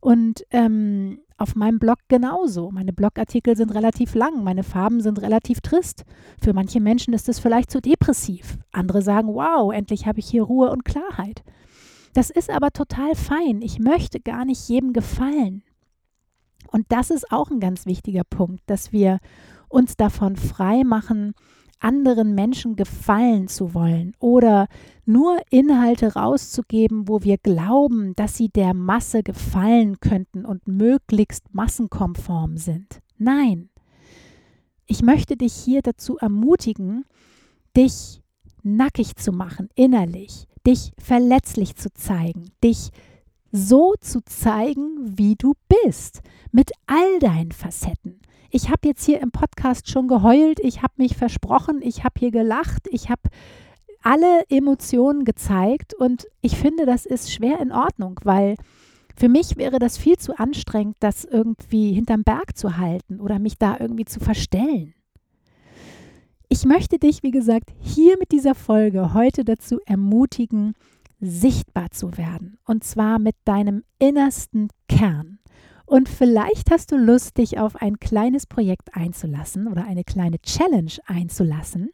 Und 0.00 0.44
ähm, 0.50 1.20
auf 1.38 1.56
meinem 1.56 1.78
Blog 1.78 1.98
genauso. 2.08 2.70
Meine 2.70 2.92
Blogartikel 2.92 3.56
sind 3.56 3.74
relativ 3.74 4.14
lang, 4.14 4.44
meine 4.44 4.62
Farben 4.62 5.00
sind 5.00 5.20
relativ 5.22 5.60
trist. 5.60 6.04
Für 6.42 6.52
manche 6.52 6.80
Menschen 6.80 7.14
ist 7.14 7.28
es 7.28 7.38
vielleicht 7.38 7.70
zu 7.70 7.80
depressiv. 7.80 8.58
Andere 8.72 9.00
sagen, 9.00 9.28
wow, 9.28 9.72
endlich 9.72 10.06
habe 10.06 10.20
ich 10.20 10.26
hier 10.26 10.42
Ruhe 10.42 10.70
und 10.70 10.84
Klarheit. 10.84 11.42
Das 12.12 12.30
ist 12.30 12.50
aber 12.50 12.70
total 12.70 13.14
fein. 13.14 13.62
Ich 13.62 13.78
möchte 13.78 14.20
gar 14.20 14.44
nicht 14.44 14.68
jedem 14.68 14.92
gefallen. 14.92 15.62
Und 16.72 16.86
das 16.88 17.10
ist 17.10 17.30
auch 17.32 17.50
ein 17.50 17.60
ganz 17.60 17.86
wichtiger 17.86 18.24
Punkt, 18.24 18.62
dass 18.66 18.92
wir 18.92 19.18
uns 19.68 19.96
davon 19.96 20.36
frei 20.36 20.82
machen, 20.84 21.34
anderen 21.80 22.34
Menschen 22.34 22.76
gefallen 22.76 23.48
zu 23.48 23.72
wollen 23.74 24.14
oder 24.18 24.68
nur 25.06 25.38
Inhalte 25.50 26.14
rauszugeben, 26.14 27.08
wo 27.08 27.22
wir 27.22 27.38
glauben, 27.38 28.14
dass 28.14 28.36
sie 28.36 28.48
der 28.48 28.74
Masse 28.74 29.22
gefallen 29.22 29.98
könnten 30.00 30.44
und 30.44 30.68
möglichst 30.68 31.54
massenkonform 31.54 32.58
sind. 32.58 33.00
Nein, 33.16 33.70
ich 34.86 35.02
möchte 35.02 35.36
dich 35.36 35.54
hier 35.54 35.82
dazu 35.82 36.18
ermutigen, 36.18 37.04
dich 37.76 38.20
nackig 38.62 39.16
zu 39.16 39.32
machen 39.32 39.68
innerlich, 39.74 40.46
dich 40.66 40.92
verletzlich 40.98 41.76
zu 41.76 41.92
zeigen, 41.92 42.50
dich 42.62 42.90
so 43.52 43.94
zu 44.00 44.22
zeigen, 44.24 45.18
wie 45.18 45.34
du 45.36 45.54
bist, 45.84 46.20
mit 46.52 46.70
all 46.86 47.18
deinen 47.18 47.52
Facetten. 47.52 48.20
Ich 48.50 48.68
habe 48.68 48.88
jetzt 48.88 49.04
hier 49.04 49.20
im 49.20 49.30
Podcast 49.30 49.88
schon 49.88 50.08
geheult, 50.08 50.58
ich 50.60 50.82
habe 50.82 50.94
mich 50.96 51.16
versprochen, 51.16 51.80
ich 51.82 52.04
habe 52.04 52.18
hier 52.18 52.30
gelacht, 52.30 52.88
ich 52.90 53.08
habe 53.08 53.22
alle 54.02 54.44
Emotionen 54.48 55.24
gezeigt 55.24 55.94
und 55.94 56.26
ich 56.40 56.56
finde, 56.56 56.86
das 56.86 57.06
ist 57.06 57.32
schwer 57.32 57.60
in 57.60 57.70
Ordnung, 57.70 58.18
weil 58.24 58.56
für 59.16 59.28
mich 59.28 59.56
wäre 59.56 59.78
das 59.78 59.98
viel 59.98 60.16
zu 60.16 60.38
anstrengend, 60.38 60.96
das 61.00 61.24
irgendwie 61.24 61.92
hinterm 61.92 62.24
Berg 62.24 62.56
zu 62.56 62.78
halten 62.78 63.20
oder 63.20 63.38
mich 63.38 63.58
da 63.58 63.76
irgendwie 63.78 64.06
zu 64.06 64.18
verstellen. 64.18 64.94
Ich 66.52 66.64
möchte 66.64 66.98
dich, 66.98 67.22
wie 67.22 67.30
gesagt, 67.30 67.70
hier 67.78 68.18
mit 68.18 68.32
dieser 68.32 68.56
Folge 68.56 69.14
heute 69.14 69.44
dazu 69.44 69.78
ermutigen, 69.86 70.74
sichtbar 71.20 71.92
zu 71.92 72.18
werden. 72.18 72.58
Und 72.64 72.82
zwar 72.82 73.20
mit 73.20 73.36
deinem 73.44 73.84
innersten 74.00 74.68
Kern. 74.88 75.38
Und 75.86 76.08
vielleicht 76.08 76.72
hast 76.72 76.90
du 76.90 76.96
Lust, 76.96 77.38
dich 77.38 77.60
auf 77.60 77.76
ein 77.76 78.00
kleines 78.00 78.48
Projekt 78.48 78.96
einzulassen 78.96 79.68
oder 79.68 79.84
eine 79.84 80.02
kleine 80.02 80.40
Challenge 80.40 80.90
einzulassen. 81.06 81.90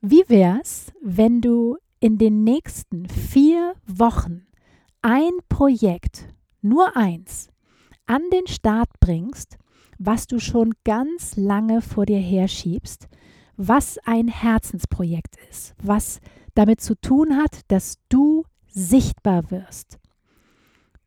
Wie 0.00 0.24
wär's, 0.28 0.90
wenn 1.02 1.42
du 1.42 1.76
in 2.00 2.16
den 2.16 2.44
nächsten 2.44 3.10
vier 3.10 3.74
Wochen 3.86 4.46
ein 5.02 5.32
Projekt, 5.50 6.28
nur 6.62 6.96
eins, 6.96 7.50
an 8.06 8.22
den 8.32 8.46
Start 8.46 8.88
bringst, 9.00 9.58
was 9.98 10.26
du 10.26 10.38
schon 10.38 10.72
ganz 10.82 11.36
lange 11.36 11.82
vor 11.82 12.06
dir 12.06 12.18
herschiebst, 12.18 13.06
was 13.62 13.98
ein 14.04 14.28
Herzensprojekt 14.28 15.36
ist, 15.50 15.74
was 15.82 16.20
damit 16.54 16.80
zu 16.80 16.94
tun 16.94 17.36
hat, 17.36 17.60
dass 17.68 17.98
du 18.08 18.44
sichtbar 18.66 19.50
wirst. 19.50 19.98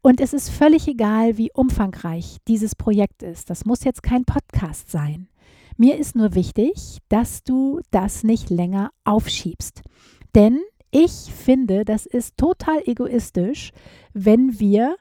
Und 0.03 0.21
es 0.21 0.33
ist 0.33 0.51
völlig 0.51 0.87
egal, 0.87 1.39
wie 1.39 1.51
umfangreich 1.51 2.37
dieses 2.47 2.75
Projekt 2.75 3.23
ist. 3.23 3.49
Das 3.49 3.65
muss 3.65 3.83
jetzt 3.83 4.03
kein 4.03 4.23
Podcast 4.25 4.91
sein. 4.91 5.29
Mir 5.77 5.97
ist 5.97 6.15
nur 6.15 6.35
wichtig, 6.35 6.99
dass 7.09 7.43
du 7.43 7.79
das 7.89 8.23
nicht 8.23 8.51
länger 8.51 8.91
aufschiebst. 9.03 9.81
Denn 10.35 10.59
ich 10.91 11.11
finde, 11.11 11.85
das 11.85 12.05
ist 12.05 12.37
total 12.37 12.83
egoistisch, 12.85 13.71
wenn 14.13 14.59
wir 14.59 14.95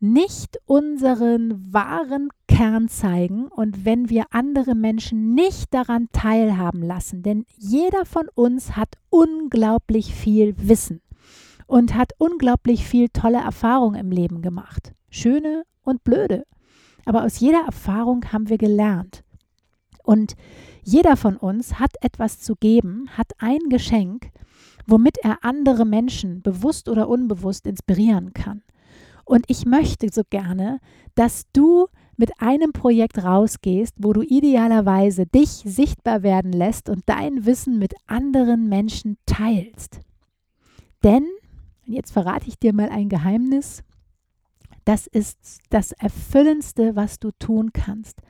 nicht 0.00 0.58
unseren 0.64 1.70
wahren 1.70 2.30
Kern 2.54 2.88
zeigen 2.88 3.48
und 3.48 3.84
wenn 3.84 4.10
wir 4.10 4.26
andere 4.30 4.76
Menschen 4.76 5.34
nicht 5.34 5.74
daran 5.74 6.08
teilhaben 6.12 6.82
lassen. 6.82 7.22
Denn 7.22 7.46
jeder 7.56 8.04
von 8.04 8.28
uns 8.34 8.76
hat 8.76 8.94
unglaublich 9.10 10.14
viel 10.14 10.54
Wissen 10.56 11.00
und 11.66 11.94
hat 11.94 12.12
unglaublich 12.18 12.86
viel 12.86 13.08
tolle 13.08 13.38
Erfahrungen 13.38 13.98
im 13.98 14.12
Leben 14.12 14.40
gemacht. 14.40 14.94
Schöne 15.10 15.64
und 15.82 16.04
blöde. 16.04 16.44
Aber 17.04 17.24
aus 17.24 17.40
jeder 17.40 17.64
Erfahrung 17.66 18.32
haben 18.32 18.48
wir 18.48 18.58
gelernt. 18.58 19.24
Und 20.04 20.36
jeder 20.84 21.16
von 21.16 21.36
uns 21.36 21.80
hat 21.80 21.92
etwas 22.02 22.38
zu 22.40 22.54
geben, 22.54 23.08
hat 23.16 23.32
ein 23.38 23.68
Geschenk, 23.68 24.30
womit 24.86 25.18
er 25.18 25.38
andere 25.42 25.84
Menschen 25.84 26.40
bewusst 26.42 26.88
oder 26.88 27.08
unbewusst 27.08 27.66
inspirieren 27.66 28.32
kann. 28.32 28.62
Und 29.24 29.46
ich 29.48 29.66
möchte 29.66 30.08
so 30.12 30.22
gerne, 30.28 30.78
dass 31.14 31.46
du 31.52 31.88
mit 32.16 32.40
einem 32.40 32.72
Projekt 32.72 33.22
rausgehst, 33.22 33.94
wo 33.98 34.12
du 34.12 34.22
idealerweise 34.22 35.26
dich 35.26 35.48
sichtbar 35.48 36.22
werden 36.22 36.52
lässt 36.52 36.88
und 36.88 37.02
dein 37.06 37.46
Wissen 37.46 37.78
mit 37.78 37.94
anderen 38.06 38.68
Menschen 38.68 39.16
teilst. 39.26 40.00
Denn, 41.02 41.26
und 41.86 41.92
jetzt 41.92 42.12
verrate 42.12 42.48
ich 42.48 42.58
dir 42.58 42.72
mal 42.72 42.88
ein 42.88 43.08
Geheimnis, 43.08 43.82
das 44.84 45.06
ist 45.06 45.60
das 45.70 45.92
Erfüllendste, 45.92 46.94
was 46.94 47.18
du 47.18 47.30
tun 47.38 47.72
kannst, 47.72 48.20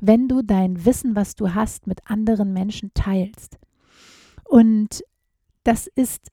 wenn 0.00 0.28
du 0.28 0.42
dein 0.42 0.84
Wissen, 0.84 1.14
was 1.14 1.34
du 1.36 1.54
hast, 1.54 1.86
mit 1.86 2.10
anderen 2.10 2.52
Menschen 2.52 2.90
teilst. 2.94 3.58
Und 4.44 5.02
das 5.62 5.86
ist 5.86 6.28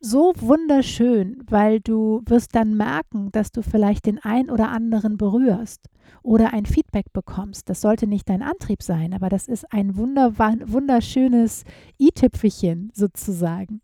so 0.00 0.32
wunderschön, 0.36 1.42
weil 1.48 1.80
du 1.80 2.22
wirst 2.26 2.54
dann 2.54 2.76
merken, 2.76 3.30
dass 3.30 3.52
du 3.52 3.62
vielleicht 3.62 4.06
den 4.06 4.18
ein 4.18 4.50
oder 4.50 4.70
anderen 4.70 5.16
berührst 5.16 5.88
oder 6.22 6.52
ein 6.52 6.66
Feedback 6.66 7.12
bekommst. 7.12 7.68
Das 7.68 7.80
sollte 7.80 8.06
nicht 8.06 8.28
dein 8.28 8.42
Antrieb 8.42 8.82
sein, 8.82 9.14
aber 9.14 9.28
das 9.28 9.48
ist 9.48 9.72
ein 9.72 9.96
wunderschönes 9.96 11.64
i-Tüpfelchen 12.00 12.90
sozusagen. 12.94 13.80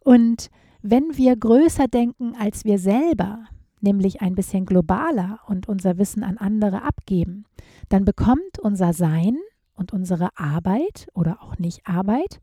Und 0.00 0.50
wenn 0.82 1.16
wir 1.16 1.36
größer 1.36 1.86
denken 1.88 2.34
als 2.38 2.64
wir 2.64 2.78
selber, 2.78 3.44
nämlich 3.80 4.20
ein 4.20 4.34
bisschen 4.34 4.66
globaler 4.66 5.40
und 5.46 5.68
unser 5.68 5.98
Wissen 5.98 6.24
an 6.24 6.38
andere 6.38 6.82
abgeben, 6.82 7.44
dann 7.88 8.04
bekommt 8.04 8.58
unser 8.60 8.92
Sein 8.92 9.38
und 9.74 9.92
unsere 9.92 10.30
Arbeit 10.36 11.08
oder 11.14 11.42
auch 11.42 11.58
nicht 11.58 11.86
Arbeit 11.86 12.40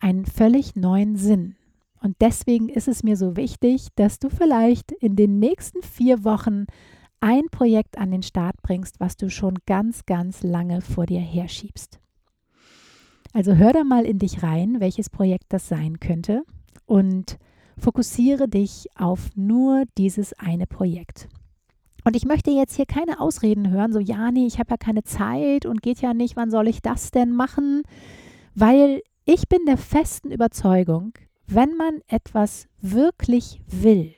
einen 0.00 0.26
völlig 0.26 0.76
neuen 0.76 1.16
Sinn. 1.16 1.56
Und 2.00 2.16
deswegen 2.20 2.68
ist 2.68 2.86
es 2.86 3.02
mir 3.02 3.16
so 3.16 3.36
wichtig, 3.36 3.88
dass 3.96 4.18
du 4.18 4.28
vielleicht 4.28 4.92
in 4.92 5.16
den 5.16 5.38
nächsten 5.38 5.82
vier 5.82 6.24
Wochen 6.24 6.66
ein 7.20 7.46
Projekt 7.50 7.98
an 7.98 8.10
den 8.10 8.22
Start 8.22 8.56
bringst, 8.62 9.00
was 9.00 9.16
du 9.16 9.30
schon 9.30 9.58
ganz, 9.66 10.06
ganz 10.06 10.42
lange 10.42 10.80
vor 10.80 11.06
dir 11.06 11.20
herschiebst. 11.20 12.00
Also 13.32 13.54
hör 13.54 13.72
da 13.72 13.84
mal 13.84 14.04
in 14.04 14.18
dich 14.18 14.42
rein, 14.42 14.80
welches 14.80 15.10
Projekt 15.10 15.46
das 15.50 15.68
sein 15.68 16.00
könnte 16.00 16.42
und 16.86 17.38
fokussiere 17.78 18.48
dich 18.48 18.88
auf 18.96 19.30
nur 19.36 19.84
dieses 19.96 20.32
eine 20.38 20.66
Projekt. 20.66 21.28
Und 22.04 22.16
ich 22.16 22.24
möchte 22.24 22.50
jetzt 22.50 22.76
hier 22.76 22.86
keine 22.86 23.20
Ausreden 23.20 23.70
hören, 23.70 23.92
so 23.92 23.98
ja, 23.98 24.30
nee, 24.30 24.46
ich 24.46 24.58
habe 24.58 24.70
ja 24.70 24.76
keine 24.76 25.04
Zeit 25.04 25.66
und 25.66 25.82
geht 25.82 26.00
ja 26.00 26.14
nicht, 26.14 26.36
wann 26.36 26.50
soll 26.50 26.68
ich 26.68 26.80
das 26.80 27.10
denn 27.10 27.32
machen? 27.32 27.82
Weil 28.54 29.02
ich 29.24 29.48
bin 29.48 29.66
der 29.66 29.76
festen 29.76 30.30
Überzeugung, 30.30 31.12
wenn 31.46 31.76
man 31.76 32.00
etwas 32.06 32.66
wirklich 32.80 33.60
will, 33.66 34.14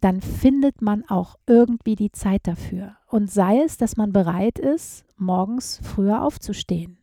dann 0.00 0.20
findet 0.20 0.82
man 0.82 1.04
auch 1.08 1.36
irgendwie 1.46 1.96
die 1.96 2.12
Zeit 2.12 2.46
dafür. 2.46 2.96
Und 3.08 3.30
sei 3.30 3.62
es, 3.62 3.76
dass 3.76 3.96
man 3.96 4.12
bereit 4.12 4.58
ist, 4.58 5.04
morgens 5.16 5.80
früher 5.82 6.22
aufzustehen. 6.22 6.98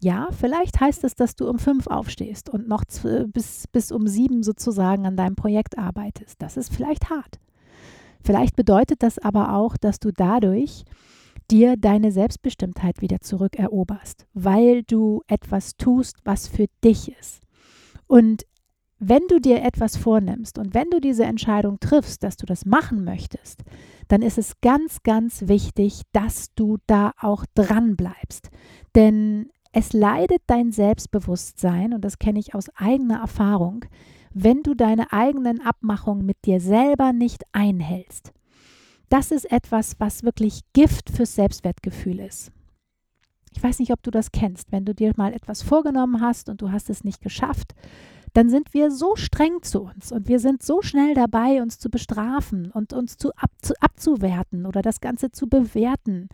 Ja, 0.00 0.28
vielleicht 0.32 0.80
heißt 0.80 1.04
es, 1.04 1.14
dass 1.14 1.36
du 1.36 1.48
um 1.48 1.60
fünf 1.60 1.86
aufstehst 1.86 2.50
und 2.50 2.66
noch 2.66 2.82
bis, 3.28 3.68
bis 3.68 3.92
um 3.92 4.08
sieben 4.08 4.42
sozusagen 4.42 5.06
an 5.06 5.16
deinem 5.16 5.36
Projekt 5.36 5.78
arbeitest. 5.78 6.42
Das 6.42 6.56
ist 6.56 6.74
vielleicht 6.74 7.08
hart. 7.08 7.38
Vielleicht 8.24 8.56
bedeutet 8.56 9.02
das 9.02 9.18
aber 9.20 9.54
auch, 9.54 9.76
dass 9.76 10.00
du 10.00 10.10
dadurch 10.10 10.84
dir 11.50 11.76
deine 11.76 12.10
Selbstbestimmtheit 12.10 13.00
wieder 13.00 13.20
zurückeroberst, 13.20 14.26
weil 14.34 14.82
du 14.82 15.22
etwas 15.28 15.76
tust, 15.76 16.16
was 16.24 16.48
für 16.48 16.66
dich 16.82 17.16
ist. 17.16 17.42
Und 18.06 18.44
wenn 19.04 19.26
du 19.28 19.40
dir 19.40 19.64
etwas 19.64 19.96
vornimmst 19.96 20.58
und 20.58 20.74
wenn 20.74 20.88
du 20.90 21.00
diese 21.00 21.24
Entscheidung 21.24 21.80
triffst, 21.80 22.22
dass 22.22 22.36
du 22.36 22.46
das 22.46 22.64
machen 22.64 23.02
möchtest, 23.02 23.64
dann 24.06 24.22
ist 24.22 24.38
es 24.38 24.60
ganz, 24.60 25.02
ganz 25.02 25.48
wichtig, 25.48 26.02
dass 26.12 26.54
du 26.54 26.78
da 26.86 27.12
auch 27.20 27.44
dran 27.54 27.96
bleibst. 27.96 28.50
Denn 28.94 29.50
es 29.72 29.92
leidet 29.92 30.42
dein 30.46 30.70
Selbstbewusstsein, 30.70 31.94
und 31.94 32.04
das 32.04 32.20
kenne 32.20 32.38
ich 32.38 32.54
aus 32.54 32.68
eigener 32.76 33.18
Erfahrung, 33.18 33.84
wenn 34.32 34.62
du 34.62 34.74
deine 34.74 35.12
eigenen 35.12 35.60
Abmachungen 35.60 36.24
mit 36.24 36.44
dir 36.44 36.60
selber 36.60 37.12
nicht 37.12 37.42
einhältst. 37.50 38.32
Das 39.08 39.32
ist 39.32 39.50
etwas, 39.50 39.96
was 39.98 40.22
wirklich 40.22 40.60
Gift 40.74 41.10
fürs 41.10 41.34
Selbstwertgefühl 41.34 42.20
ist. 42.20 42.52
Ich 43.54 43.62
weiß 43.62 43.80
nicht, 43.80 43.92
ob 43.92 44.02
du 44.04 44.12
das 44.12 44.30
kennst, 44.30 44.70
wenn 44.70 44.84
du 44.84 44.94
dir 44.94 45.12
mal 45.16 45.34
etwas 45.34 45.62
vorgenommen 45.62 46.20
hast 46.20 46.48
und 46.48 46.62
du 46.62 46.70
hast 46.70 46.88
es 46.88 47.02
nicht 47.02 47.20
geschafft, 47.20 47.74
dann 48.32 48.48
sind 48.48 48.72
wir 48.72 48.90
so 48.90 49.16
streng 49.16 49.62
zu 49.62 49.82
uns 49.82 50.10
und 50.10 50.28
wir 50.28 50.38
sind 50.38 50.62
so 50.62 50.80
schnell 50.82 51.14
dabei, 51.14 51.60
uns 51.60 51.78
zu 51.78 51.90
bestrafen 51.90 52.70
und 52.70 52.92
uns 52.92 53.16
zu, 53.16 53.30
ab, 53.36 53.50
zu 53.60 53.74
abzuwerten 53.80 54.66
oder 54.66 54.80
das 54.80 55.00
Ganze 55.00 55.30
zu 55.32 55.48
bewerten. 55.48 56.28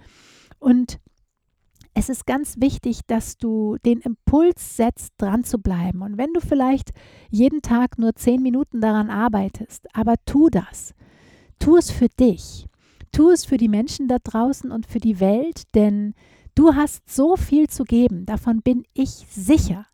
Und 0.61 1.01
es 1.95 2.09
ist 2.09 2.27
ganz 2.27 2.61
wichtig, 2.61 3.01
dass 3.09 3.39
du 3.39 3.77
den 3.85 4.01
Impuls 4.01 4.77
setzt, 4.77 5.15
dran 5.19 5.43
zu 5.43 5.59
bleiben. 5.59 6.03
Und 6.03 6.17
wenn 6.17 6.33
du 6.33 6.41
vielleicht 6.41 6.91
jeden 7.31 7.61
Tag 7.61 7.99
nur 7.99 8.15
zehn 8.15 8.41
Minuten 8.41 8.81
daran 8.81 9.11
arbeitest, 9.11 9.89
aber 9.95 10.15
tu 10.25 10.49
das. 10.49 10.95
Tu 11.59 11.77
es 11.77 11.91
für 11.91 12.09
dich. 12.09 12.67
Tu 13.11 13.31
es 13.31 13.45
für 13.45 13.57
die 13.57 13.69
Menschen 13.69 14.07
da 14.07 14.19
draußen 14.23 14.71
und 14.71 14.87
für 14.87 15.01
die 15.01 15.19
Welt, 15.19 15.75
denn 15.75 16.15
du 16.55 16.75
hast 16.77 17.11
so 17.11 17.35
viel 17.35 17.69
zu 17.69 17.83
geben. 17.83 18.27
Davon 18.27 18.63
bin 18.63 18.85
ich 18.95 19.27
sicher. 19.31 19.87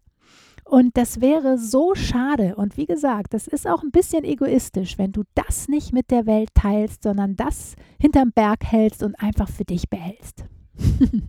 Und 0.64 0.96
das 0.96 1.20
wäre 1.20 1.58
so 1.58 1.94
schade. 1.94 2.56
Und 2.56 2.76
wie 2.76 2.86
gesagt, 2.86 3.34
das 3.34 3.46
ist 3.46 3.66
auch 3.66 3.82
ein 3.82 3.90
bisschen 3.90 4.24
egoistisch, 4.24 4.98
wenn 4.98 5.12
du 5.12 5.22
das 5.34 5.68
nicht 5.68 5.92
mit 5.92 6.10
der 6.10 6.26
Welt 6.26 6.48
teilst, 6.54 7.02
sondern 7.02 7.36
das 7.36 7.74
hinterm 8.00 8.32
Berg 8.32 8.64
hältst 8.64 9.02
und 9.02 9.14
einfach 9.20 9.48
für 9.48 9.64
dich 9.64 9.90
behältst. 9.90 10.44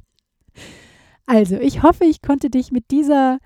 also, 1.26 1.58
ich 1.58 1.84
hoffe, 1.84 2.06
ich 2.06 2.22
konnte 2.22 2.50
dich 2.50 2.72
mit 2.72 2.92
dieser 2.92 3.40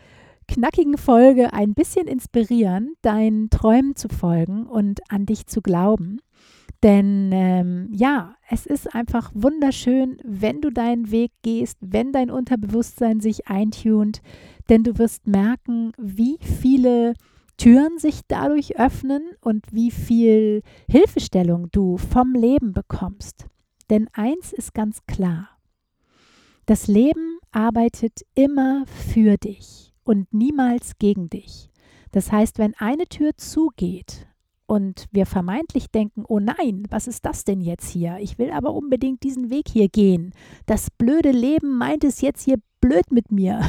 knackigen 0.47 0.97
Folge 0.97 1.53
ein 1.53 1.73
bisschen 1.73 2.07
inspirieren, 2.07 2.93
deinen 3.01 3.49
Träumen 3.49 3.95
zu 3.95 4.09
folgen 4.09 4.65
und 4.65 4.99
an 5.09 5.25
dich 5.25 5.47
zu 5.47 5.61
glauben. 5.61 6.19
Denn 6.81 7.31
ähm, 7.33 7.89
ja, 7.91 8.35
es 8.49 8.65
ist 8.65 8.95
einfach 8.95 9.31
wunderschön, 9.33 10.17
wenn 10.23 10.61
du 10.61 10.69
deinen 10.69 11.11
Weg 11.11 11.31
gehst, 11.41 11.77
wenn 11.81 12.13
dein 12.13 12.31
Unterbewusstsein 12.31 13.19
sich 13.19 13.47
eintunt, 13.47 14.21
denn 14.69 14.83
du 14.83 14.97
wirst 14.97 15.27
merken, 15.27 15.91
wie 15.97 16.37
viele 16.41 17.13
Türen 17.57 17.99
sich 17.99 18.21
dadurch 18.27 18.79
öffnen 18.79 19.21
und 19.41 19.65
wie 19.73 19.91
viel 19.91 20.61
Hilfestellung 20.89 21.69
du 21.71 21.97
vom 21.97 22.33
Leben 22.33 22.71
bekommst. 22.71 23.47
Denn 23.89 24.07
eins 24.13 24.53
ist 24.53 24.73
ganz 24.73 25.05
klar, 25.07 25.49
das 26.65 26.87
Leben 26.87 27.39
arbeitet 27.51 28.21
immer 28.35 28.85
für 28.85 29.37
dich 29.37 29.93
und 30.03 30.33
niemals 30.33 30.99
gegen 30.99 31.29
dich. 31.29 31.69
Das 32.11 32.31
heißt, 32.31 32.59
wenn 32.59 32.75
eine 32.75 33.07
Tür 33.07 33.35
zugeht, 33.35 34.28
und 34.69 35.07
wir 35.11 35.25
vermeintlich 35.25 35.89
denken, 35.89 36.23
oh 36.27 36.39
nein, 36.39 36.83
was 36.91 37.07
ist 37.07 37.25
das 37.25 37.43
denn 37.43 37.59
jetzt 37.59 37.89
hier? 37.89 38.17
Ich 38.19 38.37
will 38.37 38.51
aber 38.51 38.71
unbedingt 38.75 39.23
diesen 39.23 39.49
Weg 39.49 39.67
hier 39.67 39.89
gehen. 39.89 40.31
Das 40.67 40.91
blöde 40.91 41.31
Leben 41.31 41.75
meint 41.75 42.03
es 42.03 42.21
jetzt 42.21 42.43
hier 42.43 42.57
blöd 42.79 43.11
mit 43.11 43.31
mir. 43.31 43.61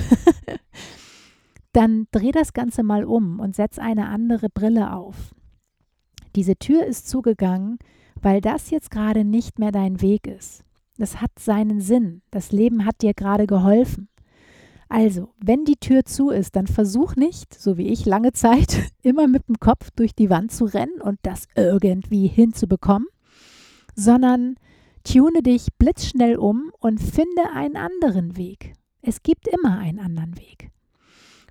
Dann 1.73 2.07
dreh 2.11 2.33
das 2.33 2.53
Ganze 2.53 2.83
mal 2.83 3.05
um 3.05 3.41
und 3.41 3.57
setz 3.57 3.79
eine 3.79 4.09
andere 4.09 4.51
Brille 4.51 4.93
auf. 4.93 5.35
Diese 6.37 6.57
Tür 6.57 6.85
ist 6.85 7.09
zugegangen, 7.09 7.79
weil 8.21 8.43
das 8.43 8.69
jetzt 8.69 8.91
gerade 8.91 9.25
nicht 9.25 9.59
mehr 9.59 9.73
dein 9.73 10.03
Weg 10.03 10.27
ist. 10.27 10.65
Das 10.99 11.23
hat 11.23 11.31
seinen 11.39 11.81
Sinn. 11.81 12.21
Das 12.31 12.53
Leben 12.53 12.85
hat 12.85 13.01
dir 13.01 13.15
gerade 13.15 13.47
geholfen. 13.47 14.11
Also, 14.93 15.29
wenn 15.39 15.65
die 15.65 15.77
Tür 15.77 16.05
zu 16.05 16.31
ist, 16.31 16.57
dann 16.57 16.67
versuch 16.67 17.15
nicht, 17.15 17.55
so 17.55 17.79
wie 17.79 17.87
ich 17.87 18.07
lange 18.07 18.33
Zeit, 18.33 18.91
immer 19.03 19.29
mit 19.29 19.47
dem 19.47 19.61
Kopf 19.61 19.91
durch 19.95 20.17
die 20.17 20.31
Wand 20.31 20.51
zu 20.51 20.65
rennen 20.65 21.01
und 21.01 21.21
das 21.23 21.47
irgendwie 21.55 22.27
hinzubekommen, 22.27 23.07
sondern 23.95 24.57
tune 25.05 25.43
dich 25.43 25.69
blitzschnell 25.79 26.37
um 26.37 26.73
und 26.81 27.01
finde 27.01 27.53
einen 27.55 27.77
anderen 27.77 28.37
Weg. 28.37 28.73
Es 29.01 29.23
gibt 29.23 29.47
immer 29.47 29.79
einen 29.79 30.01
anderen 30.01 30.37
Weg. 30.37 30.71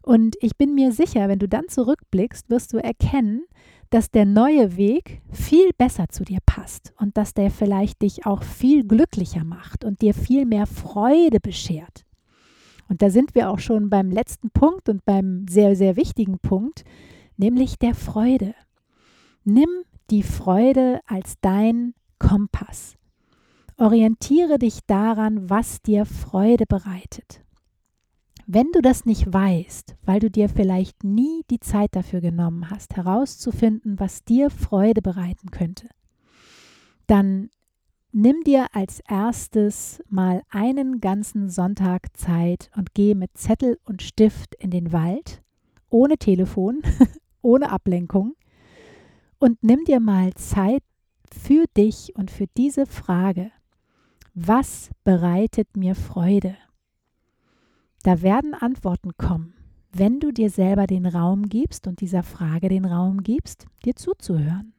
Und 0.02 0.36
ich 0.41 0.58
bin 0.58 0.75
mir 0.75 0.91
sicher, 0.91 1.30
wenn 1.30 1.39
du 1.39 1.47
dann 1.47 1.69
zurückblickst, 1.69 2.49
wirst 2.49 2.73
du 2.73 2.78
erkennen, 2.78 3.43
dass 3.89 4.12
der 4.12 4.25
neue 4.25 4.75
Weg 4.75 5.21
viel 5.32 5.71
besser 5.78 6.10
zu 6.10 6.25
dir 6.25 6.39
passt 6.45 6.93
und 6.97 7.15
dass 7.15 7.34
der 7.34 7.52
vielleicht 7.52 8.02
dich 8.02 8.25
auch 8.25 8.43
viel 8.43 8.86
glücklicher 8.86 9.45
macht 9.45 9.86
und 9.86 10.02
dir 10.02 10.13
viel 10.13 10.45
mehr 10.45 10.65
Freude 10.65 11.39
beschert. 11.39 12.06
Und 12.89 13.02
da 13.02 13.10
sind 13.10 13.36
wir 13.36 13.49
auch 13.49 13.60
schon 13.60 13.89
beim 13.89 14.10
letzten 14.12 14.49
Punkt 14.49 14.89
und 14.89 15.06
beim 15.06 15.45
sehr, 15.47 15.75
sehr 15.75 15.95
wichtigen 15.95 16.39
Punkt, 16.39 16.84
nämlich 17.38 17.78
der 17.78 17.93
Freude. 17.93 18.56
Nimm 19.45 19.69
die 20.10 20.23
Freude 20.23 20.99
als 21.06 21.36
dein 21.39 21.93
Kompass. 22.17 22.95
Orientiere 23.78 24.58
dich 24.60 24.80
daran, 24.88 25.49
was 25.49 25.82
dir 25.82 26.06
Freude 26.06 26.65
bereitet. 26.67 27.41
Wenn 28.45 28.71
du 28.71 28.82
das 28.82 29.06
nicht 29.06 29.32
weißt, 29.32 29.95
weil 30.04 30.19
du 30.19 30.32
dir 30.32 30.49
vielleicht 30.49 31.04
nie 31.04 31.43
die 31.52 31.60
Zeit 31.60 31.95
dafür 31.95 32.19
genommen 32.19 32.71
hast, 32.71 32.95
herauszufinden, 32.95 33.99
was 33.99 34.23
dir 34.23 34.49
Freude 34.49 35.04
bereiten 35.04 35.52
könnte, 35.52 35.88
dann 37.06 37.52
nimm 38.12 38.43
dir 38.43 38.67
als 38.74 39.02
erstes 39.08 40.02
mal 40.10 40.41
einen 40.50 41.00
ganzen 41.00 41.50
Sonntag 41.50 42.15
Zeit 42.17 42.72
und 42.76 42.93
geh 42.93 43.15
mit 43.15 43.38
Zettel 43.38 43.80
und 43.86 44.02
Stift 44.02 44.56
in 44.56 44.72
den 44.72 44.91
Wald, 44.91 45.41
ohne 45.89 46.17
Telefon, 46.17 46.82
ohne 47.41 47.72
Ablenkung 47.72 48.36
und 49.39 49.63
nimm 49.63 49.86
dir 49.86 50.00
mal 50.00 50.34
Zeit 50.36 50.84
für 51.32 51.65
dich 51.78 52.15
und 52.15 52.30
für 52.30 52.48
diese 52.58 52.86
Frage. 52.86 53.52
Was 54.34 54.89
bereitet 55.04 55.76
mir 55.76 55.95
Freude? 55.95 56.56
Da 58.04 58.22
werden 58.22 58.54
Antworten 58.54 59.12
kommen, 59.17 59.54
wenn 59.91 60.19
du 60.19 60.32
dir 60.32 60.50
selber 60.50 60.88
den 60.88 61.06
Raum 61.06 61.50
gibst 61.50 61.88
und 61.88 62.02
dieser 62.02 62.24
Frage 62.24 62.69
den 62.69 62.86
Raum 62.86 63.24
gibst, 63.24 63.65
dir 63.86 63.95
zuzuhören. 63.95 64.74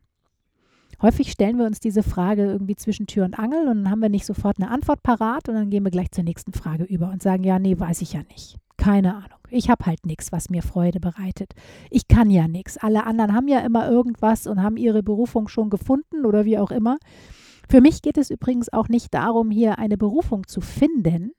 Häufig 1.03 1.33
stellen 1.33 1.57
wir 1.59 1.65
uns 1.65 1.81
diese 1.81 2.03
Frage 2.03 2.45
irgendwie 2.45 2.77
zwischen 2.77 3.07
Tür 3.07 3.25
und 3.25 3.39
Angel 3.39 3.69
und 3.69 3.85
dann 3.85 3.91
haben 3.91 4.03
wir 4.03 4.11
nicht 4.11 4.27
sofort 4.27 4.59
eine 4.59 4.71
Antwort 4.71 5.03
parat 5.03 5.49
und 5.49 5.55
dann 5.55 5.71
gehen 5.71 5.85
wir 5.85 5.91
gleich 5.91 6.11
zur 6.11 6.25
nächsten 6.25 6.53
Frage 6.53 6.85
über 6.85 7.11
und 7.11 7.23
sagen, 7.23 7.43
ja, 7.43 7.59
nee, 7.59 7.79
weiß 7.79 8.03
ich 8.03 8.13
ja 8.13 8.21
nicht. 8.29 8.57
Keine 8.77 9.15
Ahnung. 9.15 9.39
Ich 9.49 9.69
habe 9.69 9.87
halt 9.87 10.07
nichts, 10.07 10.31
was 10.31 10.51
mir 10.51 10.63
Freude 10.63 11.01
bereitet. 11.01 11.53
Ich 11.91 12.07
kann 12.07 12.31
ja 12.31 12.49
nichts. 12.49 12.77
Alle 12.77 13.05
anderen 13.05 13.35
haben 13.35 13.49
ja 13.49 13.61
immer 13.61 13.91
irgendwas 13.91 14.47
und 14.47 14.63
haben 14.63 14.77
ihre 14.77 15.03
Berufung 15.03 15.49
schon 15.49 15.71
gefunden 15.71 16.25
oder 16.25 16.45
wie 16.45 16.59
auch 16.59 16.71
immer. 16.71 16.99
Für 17.69 17.81
mich 17.81 18.03
geht 18.03 18.19
es 18.19 18.31
übrigens 18.31 18.73
auch 18.73 18.89
nicht 18.89 19.15
darum, 19.15 19.51
hier 19.51 19.79
eine 19.79 19.97
Berufung 19.97 20.47
zu 20.47 20.61
finden, 20.61 21.33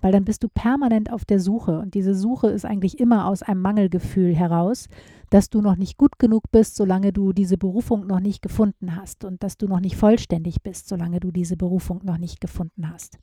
weil 0.00 0.12
dann 0.12 0.24
bist 0.24 0.42
du 0.44 0.48
permanent 0.48 1.12
auf 1.12 1.24
der 1.24 1.40
Suche 1.40 1.78
und 1.78 1.94
diese 1.94 2.14
Suche 2.14 2.48
ist 2.48 2.64
eigentlich 2.64 3.00
immer 3.00 3.26
aus 3.26 3.42
einem 3.42 3.62
Mangelgefühl 3.62 4.34
heraus, 4.34 4.88
dass 5.30 5.50
du 5.50 5.60
noch 5.60 5.76
nicht 5.76 5.96
gut 5.96 6.18
genug 6.18 6.50
bist, 6.50 6.76
solange 6.76 7.12
du 7.12 7.32
diese 7.32 7.58
Berufung 7.58 8.06
noch 8.06 8.20
nicht 8.20 8.42
gefunden 8.42 8.96
hast 8.96 9.24
und 9.24 9.42
dass 9.42 9.56
du 9.56 9.66
noch 9.66 9.80
nicht 9.80 9.96
vollständig 9.96 10.62
bist, 10.62 10.88
solange 10.88 11.20
du 11.20 11.30
diese 11.30 11.56
Berufung 11.56 12.00
noch 12.04 12.18
nicht 12.18 12.40
gefunden 12.40 12.90
hast. 12.90 13.18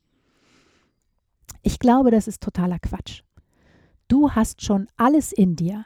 Ich 1.61 1.79
glaube, 1.79 2.11
das 2.11 2.27
ist 2.27 2.41
totaler 2.41 2.79
Quatsch. 2.79 3.23
Du 4.07 4.31
hast 4.31 4.61
schon 4.61 4.87
alles 4.97 5.31
in 5.31 5.55
dir 5.55 5.85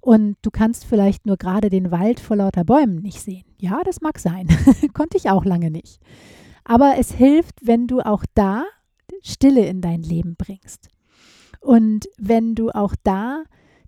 und 0.00 0.36
du 0.42 0.50
kannst 0.50 0.84
vielleicht 0.84 1.26
nur 1.26 1.36
gerade 1.36 1.70
den 1.70 1.90
Wald 1.90 2.18
vor 2.18 2.36
lauter 2.36 2.64
Bäumen 2.64 2.96
nicht 2.96 3.20
sehen. 3.20 3.44
Ja, 3.58 3.82
das 3.84 4.00
mag 4.00 4.18
sein. 4.18 4.48
Konnte 4.94 5.16
ich 5.16 5.30
auch 5.30 5.44
lange 5.44 5.70
nicht. 5.70 6.00
Aber 6.64 6.94
es 6.98 7.12
hilft, 7.12 7.66
wenn 7.66 7.86
du 7.86 8.00
auch 8.00 8.24
da 8.34 8.64
Stille 9.22 9.66
in 9.66 9.80
dein 9.80 10.02
Leben 10.02 10.36
bringst. 10.36 10.88
Und 11.60 12.08
wenn 12.18 12.54
du 12.54 12.70
auch 12.70 12.94
da 13.02 13.44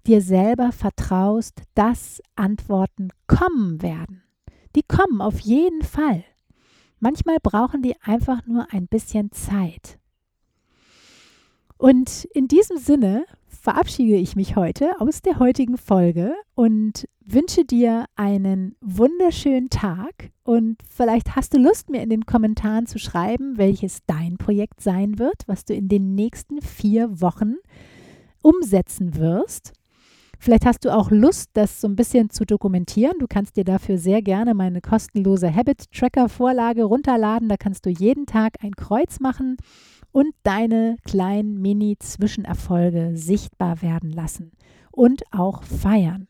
dir 0.07 0.21
selber 0.21 0.73
vertraust, 0.73 1.63
dass 1.75 2.23
Antworten 2.37 3.11
kommen 3.27 3.83
werden. 3.83 4.23
Die 4.75 4.83
kommen 4.83 5.21
auf 5.21 5.41
jeden 5.41 5.83
Fall. 5.83 6.25
Manchmal 6.99 7.39
brauchen 7.43 7.83
die 7.83 8.01
einfach 8.03 8.47
nur 8.47 8.73
ein 8.73 8.87
bisschen 8.87 9.33
Zeit. 9.33 9.99
Und 11.77 12.25
in 12.33 12.47
diesem 12.47 12.79
Sinne 12.79 13.25
verabschiede 13.49 14.17
ich 14.17 14.37
mich 14.37 14.57
heute 14.57 15.01
aus 15.01 15.21
der 15.21 15.39
heutigen 15.39 15.77
Folge 15.77 16.35
und 16.55 17.09
wünsche 17.25 17.65
dir 17.65 18.07
einen 18.17 18.77
wunderschönen 18.81 19.71
Tag 19.71 20.31
und 20.45 20.77
vielleicht 20.89 21.37
hast 21.37 21.55
du 21.55 21.59
Lust, 21.59 21.91
mir 21.91 22.03
in 22.03 22.11
den 22.11 22.27
Kommentaren 22.27 22.87
zu 22.87 22.99
schreiben, 22.99 23.59
welches 23.59 23.99
dein 24.07 24.37
Projekt 24.37 24.81
sein 24.81 25.19
wird, 25.19 25.43
was 25.47 25.65
du 25.65 25.75
in 25.75 25.89
den 25.89 26.15
nächsten 26.15 26.61
vier 26.61 27.21
Wochen 27.21 27.55
umsetzen 28.43 29.17
wirst. 29.17 29.73
Vielleicht 30.43 30.67
hast 30.67 30.85
du 30.85 30.93
auch 30.93 31.13
Lust, 31.13 31.51
das 31.53 31.81
so 31.81 31.87
ein 31.87 31.95
bisschen 31.95 32.29
zu 32.29 32.45
dokumentieren. 32.45 33.15
Du 33.21 33.29
kannst 33.29 33.57
dir 33.57 33.63
dafür 33.63 33.97
sehr 33.97 34.23
gerne 34.23 34.55
meine 34.55 34.81
kostenlose 34.81 35.55
Habit 35.55 35.85
Tracker 35.93 36.29
Vorlage 36.29 36.83
runterladen. 36.83 37.49
Da 37.49 37.57
kannst 37.57 37.87
du 37.87 37.91
jeden 37.91 38.27
Tag 38.27 38.55
ein 38.61 38.75
Kreuz 38.75 39.21
machen 39.21 39.57
und 40.11 40.35
deine 40.43 40.97
kleinen 41.05 41.63
Mini-Zwischenerfolge 41.63 43.13
sichtbar 43.15 43.83
werden 43.83 44.11
lassen 44.11 44.51
und 44.91 45.23
auch 45.31 45.63
feiern. 45.63 46.27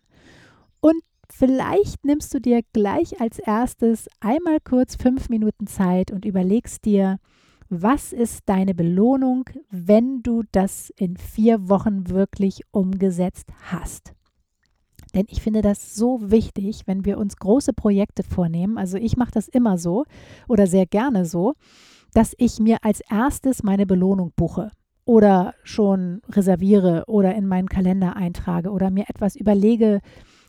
Und 0.82 1.00
vielleicht 1.30 2.04
nimmst 2.04 2.34
du 2.34 2.38
dir 2.38 2.60
gleich 2.74 3.18
als 3.18 3.38
erstes 3.38 4.10
einmal 4.20 4.58
kurz 4.62 4.94
fünf 4.94 5.30
Minuten 5.30 5.66
Zeit 5.66 6.10
und 6.10 6.26
überlegst 6.26 6.84
dir, 6.84 7.16
was 7.74 8.12
ist 8.12 8.42
deine 8.46 8.74
Belohnung, 8.74 9.44
wenn 9.70 10.22
du 10.22 10.42
das 10.52 10.90
in 10.90 11.16
vier 11.16 11.70
Wochen 11.70 12.10
wirklich 12.10 12.60
umgesetzt 12.70 13.48
hast? 13.70 14.12
Denn 15.14 15.24
ich 15.28 15.40
finde 15.40 15.62
das 15.62 15.94
so 15.94 16.30
wichtig, 16.30 16.82
wenn 16.86 17.06
wir 17.06 17.16
uns 17.16 17.36
große 17.36 17.72
Projekte 17.72 18.22
vornehmen. 18.22 18.76
Also 18.76 18.98
ich 18.98 19.16
mache 19.16 19.32
das 19.32 19.48
immer 19.48 19.78
so 19.78 20.04
oder 20.48 20.66
sehr 20.66 20.84
gerne 20.86 21.24
so, 21.24 21.54
dass 22.12 22.34
ich 22.36 22.58
mir 22.60 22.78
als 22.82 23.00
erstes 23.10 23.62
meine 23.62 23.86
Belohnung 23.86 24.32
buche 24.36 24.70
oder 25.06 25.54
schon 25.64 26.20
reserviere 26.28 27.04
oder 27.06 27.34
in 27.34 27.46
meinen 27.46 27.68
Kalender 27.68 28.16
eintrage 28.16 28.70
oder 28.70 28.90
mir 28.90 29.08
etwas 29.08 29.34
überlege, 29.34 30.00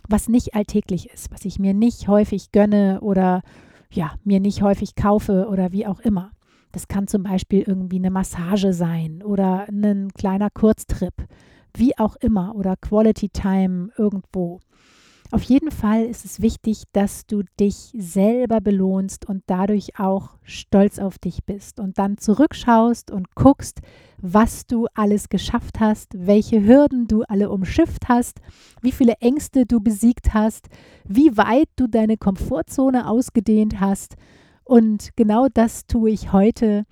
was 0.10 0.28
nicht 0.28 0.56
alltäglich 0.56 1.10
ist, 1.10 1.32
was 1.32 1.46
ich 1.46 1.58
mir 1.58 1.74
nicht 1.74 2.10
häufig 2.10 2.52
gönne 2.52 3.00
oder 3.02 3.42
ja, 3.92 4.16
mir 4.26 4.42
nicht 4.42 4.62
häufig 4.62 4.96
kaufe 4.96 5.48
oder 5.50 5.72
wie 5.72 5.88
auch 5.88 6.02
immer. 6.02 6.32
Das 6.74 6.88
kann 6.88 7.08
zum 7.08 7.24
Beispiel 7.24 7.64
irgendwie 7.66 7.98
eine 7.98 8.12
Massage 8.12 8.74
sein 8.74 9.24
oder 9.24 9.68
ein 9.70 10.10
kleiner 10.12 10.50
Kurztrip, 10.50 11.14
wie 11.76 11.98
auch 11.98 12.16
immer, 12.18 12.56
oder 12.56 12.76
Quality 12.76 13.30
Time 13.30 13.90
irgendwo. 13.98 14.60
Auf 15.32 15.44
jeden 15.44 15.72
Fall 15.72 16.04
ist 16.06 16.26
es 16.26 16.42
wichtig, 16.42 16.84
dass 16.92 17.26
du 17.26 17.42
dich 17.60 17.92
selber 17.98 18.62
belohnst 18.62 19.28
und 19.28 19.44
dadurch 19.48 20.00
auch 20.00 20.38
stolz 20.44 21.00
auf 21.00 21.18
dich 21.18 21.44
bist 21.44 21.80
und 21.80 21.98
dann 21.98 22.18
zurückschaust 22.20 23.10
und 23.10 23.34
guckst, 23.34 23.82
was 24.18 24.68
du 24.68 24.88
alles 24.94 25.30
geschafft 25.30 25.80
hast, 25.80 26.12
welche 26.16 26.64
Hürden 26.64 27.08
du 27.08 27.24
alle 27.24 27.50
umschifft 27.50 28.10
hast, 28.10 28.42
wie 28.82 28.92
viele 28.92 29.14
Ängste 29.22 29.66
du 29.66 29.80
besiegt 29.80 30.36
hast, 30.36 30.70
wie 31.04 31.36
weit 31.36 31.70
du 31.78 31.88
deine 31.88 32.18
Komfortzone 32.18 33.08
ausgedehnt 33.10 33.80
hast. 33.80 34.16
Und 34.64 35.16
genau 35.16 35.48
das 35.54 35.86
tue 35.86 36.12
ich 36.12 36.32
heute 36.32 36.86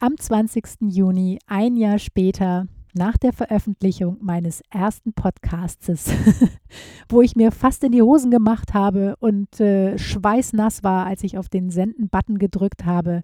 am 0.00 0.16
20. 0.16 0.64
Juni, 0.88 1.38
ein 1.46 1.76
Jahr 1.76 1.98
später, 1.98 2.66
nach 2.94 3.16
der 3.16 3.32
Veröffentlichung 3.32 4.18
meines 4.20 4.62
ersten 4.70 5.12
Podcastes, 5.12 6.10
wo 7.08 7.22
ich 7.22 7.36
mir 7.36 7.50
fast 7.50 7.84
in 7.84 7.92
die 7.92 8.02
Hosen 8.02 8.30
gemacht 8.30 8.74
habe 8.74 9.16
und 9.18 9.60
äh, 9.60 9.96
schweißnass 9.96 10.82
war, 10.82 11.06
als 11.06 11.24
ich 11.24 11.38
auf 11.38 11.48
den 11.48 11.70
Senden-Button 11.70 12.38
gedrückt 12.38 12.84
habe, 12.84 13.22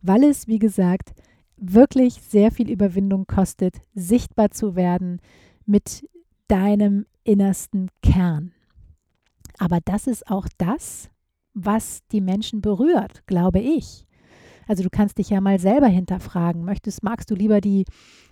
weil 0.00 0.24
es, 0.24 0.48
wie 0.48 0.58
gesagt, 0.58 1.12
wirklich 1.56 2.14
sehr 2.22 2.50
viel 2.50 2.70
Überwindung 2.70 3.26
kostet, 3.26 3.82
sichtbar 3.94 4.50
zu 4.50 4.76
werden 4.76 5.20
mit 5.66 6.08
deinem 6.48 7.06
innersten 7.24 7.88
Kern. 8.02 8.52
Aber 9.58 9.78
das 9.84 10.06
ist 10.06 10.28
auch 10.28 10.48
das, 10.58 11.10
was 11.54 12.00
die 12.12 12.20
Menschen 12.20 12.60
berührt, 12.60 13.26
glaube 13.26 13.60
ich. 13.60 14.06
Also 14.68 14.82
du 14.82 14.90
kannst 14.90 15.18
dich 15.18 15.30
ja 15.30 15.40
mal 15.40 15.58
selber 15.58 15.88
hinterfragen. 15.88 16.64
Möchtest, 16.64 17.02
magst 17.02 17.30
du 17.30 17.34
lieber 17.34 17.60
die 17.60 17.84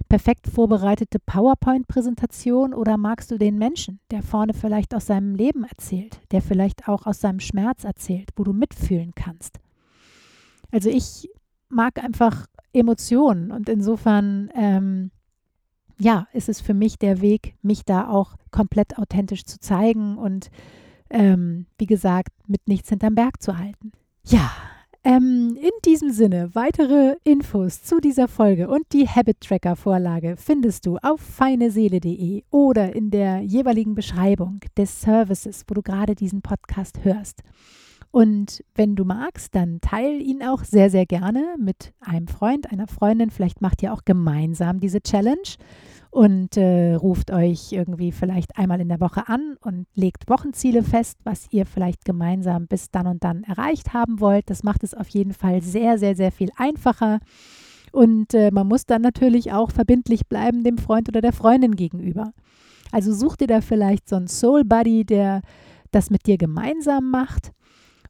perfekt 0.08 0.46
vorbereitete 0.46 1.18
PowerPoint-Präsentation 1.18 2.72
oder 2.72 2.96
magst 2.96 3.30
du 3.30 3.38
den 3.38 3.58
Menschen, 3.58 4.00
der 4.10 4.22
vorne 4.22 4.54
vielleicht 4.54 4.94
aus 4.94 5.06
seinem 5.06 5.34
Leben 5.34 5.64
erzählt, 5.64 6.20
der 6.30 6.40
vielleicht 6.40 6.88
auch 6.88 7.06
aus 7.06 7.20
seinem 7.20 7.40
Schmerz 7.40 7.84
erzählt, 7.84 8.30
wo 8.36 8.44
du 8.44 8.52
mitfühlen 8.52 9.12
kannst? 9.14 9.58
Also 10.70 10.88
ich 10.88 11.28
mag 11.68 12.02
einfach 12.02 12.46
Emotionen 12.72 13.50
und 13.50 13.68
insofern 13.68 14.50
ähm, 14.54 15.10
ja, 15.98 16.26
ist 16.32 16.48
es 16.48 16.60
für 16.60 16.74
mich 16.74 16.98
der 16.98 17.20
Weg, 17.20 17.56
mich 17.60 17.84
da 17.84 18.08
auch 18.08 18.36
komplett 18.50 18.98
authentisch 18.98 19.44
zu 19.44 19.60
zeigen 19.60 20.16
und 20.16 20.50
ähm, 21.10 21.66
wie 21.78 21.86
gesagt, 21.86 22.32
mit 22.46 22.66
nichts 22.68 22.88
hinterm 22.88 23.14
Berg 23.14 23.42
zu 23.42 23.58
halten. 23.58 23.92
Ja, 24.24 24.50
ähm, 25.02 25.56
in 25.58 25.70
diesem 25.86 26.10
Sinne, 26.10 26.54
weitere 26.54 27.16
Infos 27.24 27.82
zu 27.82 28.00
dieser 28.00 28.28
Folge 28.28 28.68
und 28.68 28.82
die 28.92 29.08
Habit 29.08 29.40
Tracker 29.40 29.74
Vorlage 29.74 30.36
findest 30.36 30.84
du 30.84 30.98
auf 30.98 31.20
feineseele.de 31.22 32.42
oder 32.50 32.94
in 32.94 33.10
der 33.10 33.40
jeweiligen 33.40 33.94
Beschreibung 33.94 34.60
des 34.76 35.00
Services, 35.00 35.64
wo 35.66 35.74
du 35.74 35.80
gerade 35.80 36.14
diesen 36.14 36.42
Podcast 36.42 37.02
hörst. 37.02 37.40
Und 38.10 38.62
wenn 38.74 38.94
du 38.94 39.04
magst, 39.04 39.54
dann 39.54 39.80
teile 39.80 40.18
ihn 40.18 40.42
auch 40.42 40.64
sehr, 40.64 40.90
sehr 40.90 41.06
gerne 41.06 41.54
mit 41.58 41.94
einem 42.00 42.28
Freund, 42.28 42.70
einer 42.70 42.88
Freundin. 42.88 43.30
Vielleicht 43.30 43.62
macht 43.62 43.82
ihr 43.82 43.94
auch 43.94 44.04
gemeinsam 44.04 44.80
diese 44.80 45.00
Challenge 45.00 45.38
und 46.10 46.56
äh, 46.56 46.94
ruft 46.94 47.30
euch 47.30 47.72
irgendwie 47.72 48.10
vielleicht 48.10 48.58
einmal 48.58 48.80
in 48.80 48.88
der 48.88 49.00
Woche 49.00 49.28
an 49.28 49.56
und 49.60 49.86
legt 49.94 50.28
Wochenziele 50.28 50.82
fest, 50.82 51.18
was 51.22 51.46
ihr 51.50 51.66
vielleicht 51.66 52.04
gemeinsam 52.04 52.66
bis 52.66 52.90
dann 52.90 53.06
und 53.06 53.22
dann 53.22 53.44
erreicht 53.44 53.94
haben 53.94 54.18
wollt. 54.18 54.50
Das 54.50 54.64
macht 54.64 54.82
es 54.82 54.92
auf 54.92 55.08
jeden 55.08 55.32
Fall 55.32 55.62
sehr, 55.62 55.98
sehr, 55.98 56.16
sehr 56.16 56.32
viel 56.32 56.50
einfacher. 56.56 57.20
Und 57.92 58.34
äh, 58.34 58.50
man 58.50 58.66
muss 58.66 58.86
dann 58.86 59.02
natürlich 59.02 59.52
auch 59.52 59.70
verbindlich 59.70 60.26
bleiben 60.26 60.64
dem 60.64 60.78
Freund 60.78 61.08
oder 61.08 61.20
der 61.20 61.32
Freundin 61.32 61.76
gegenüber. 61.76 62.32
Also 62.90 63.12
such 63.14 63.36
dir 63.36 63.46
da 63.46 63.60
vielleicht 63.60 64.08
so 64.08 64.16
einen 64.16 64.28
Soul 64.28 64.64
Buddy, 64.64 65.04
der 65.04 65.42
das 65.92 66.10
mit 66.10 66.26
dir 66.26 66.38
gemeinsam 66.38 67.10
macht. 67.10 67.52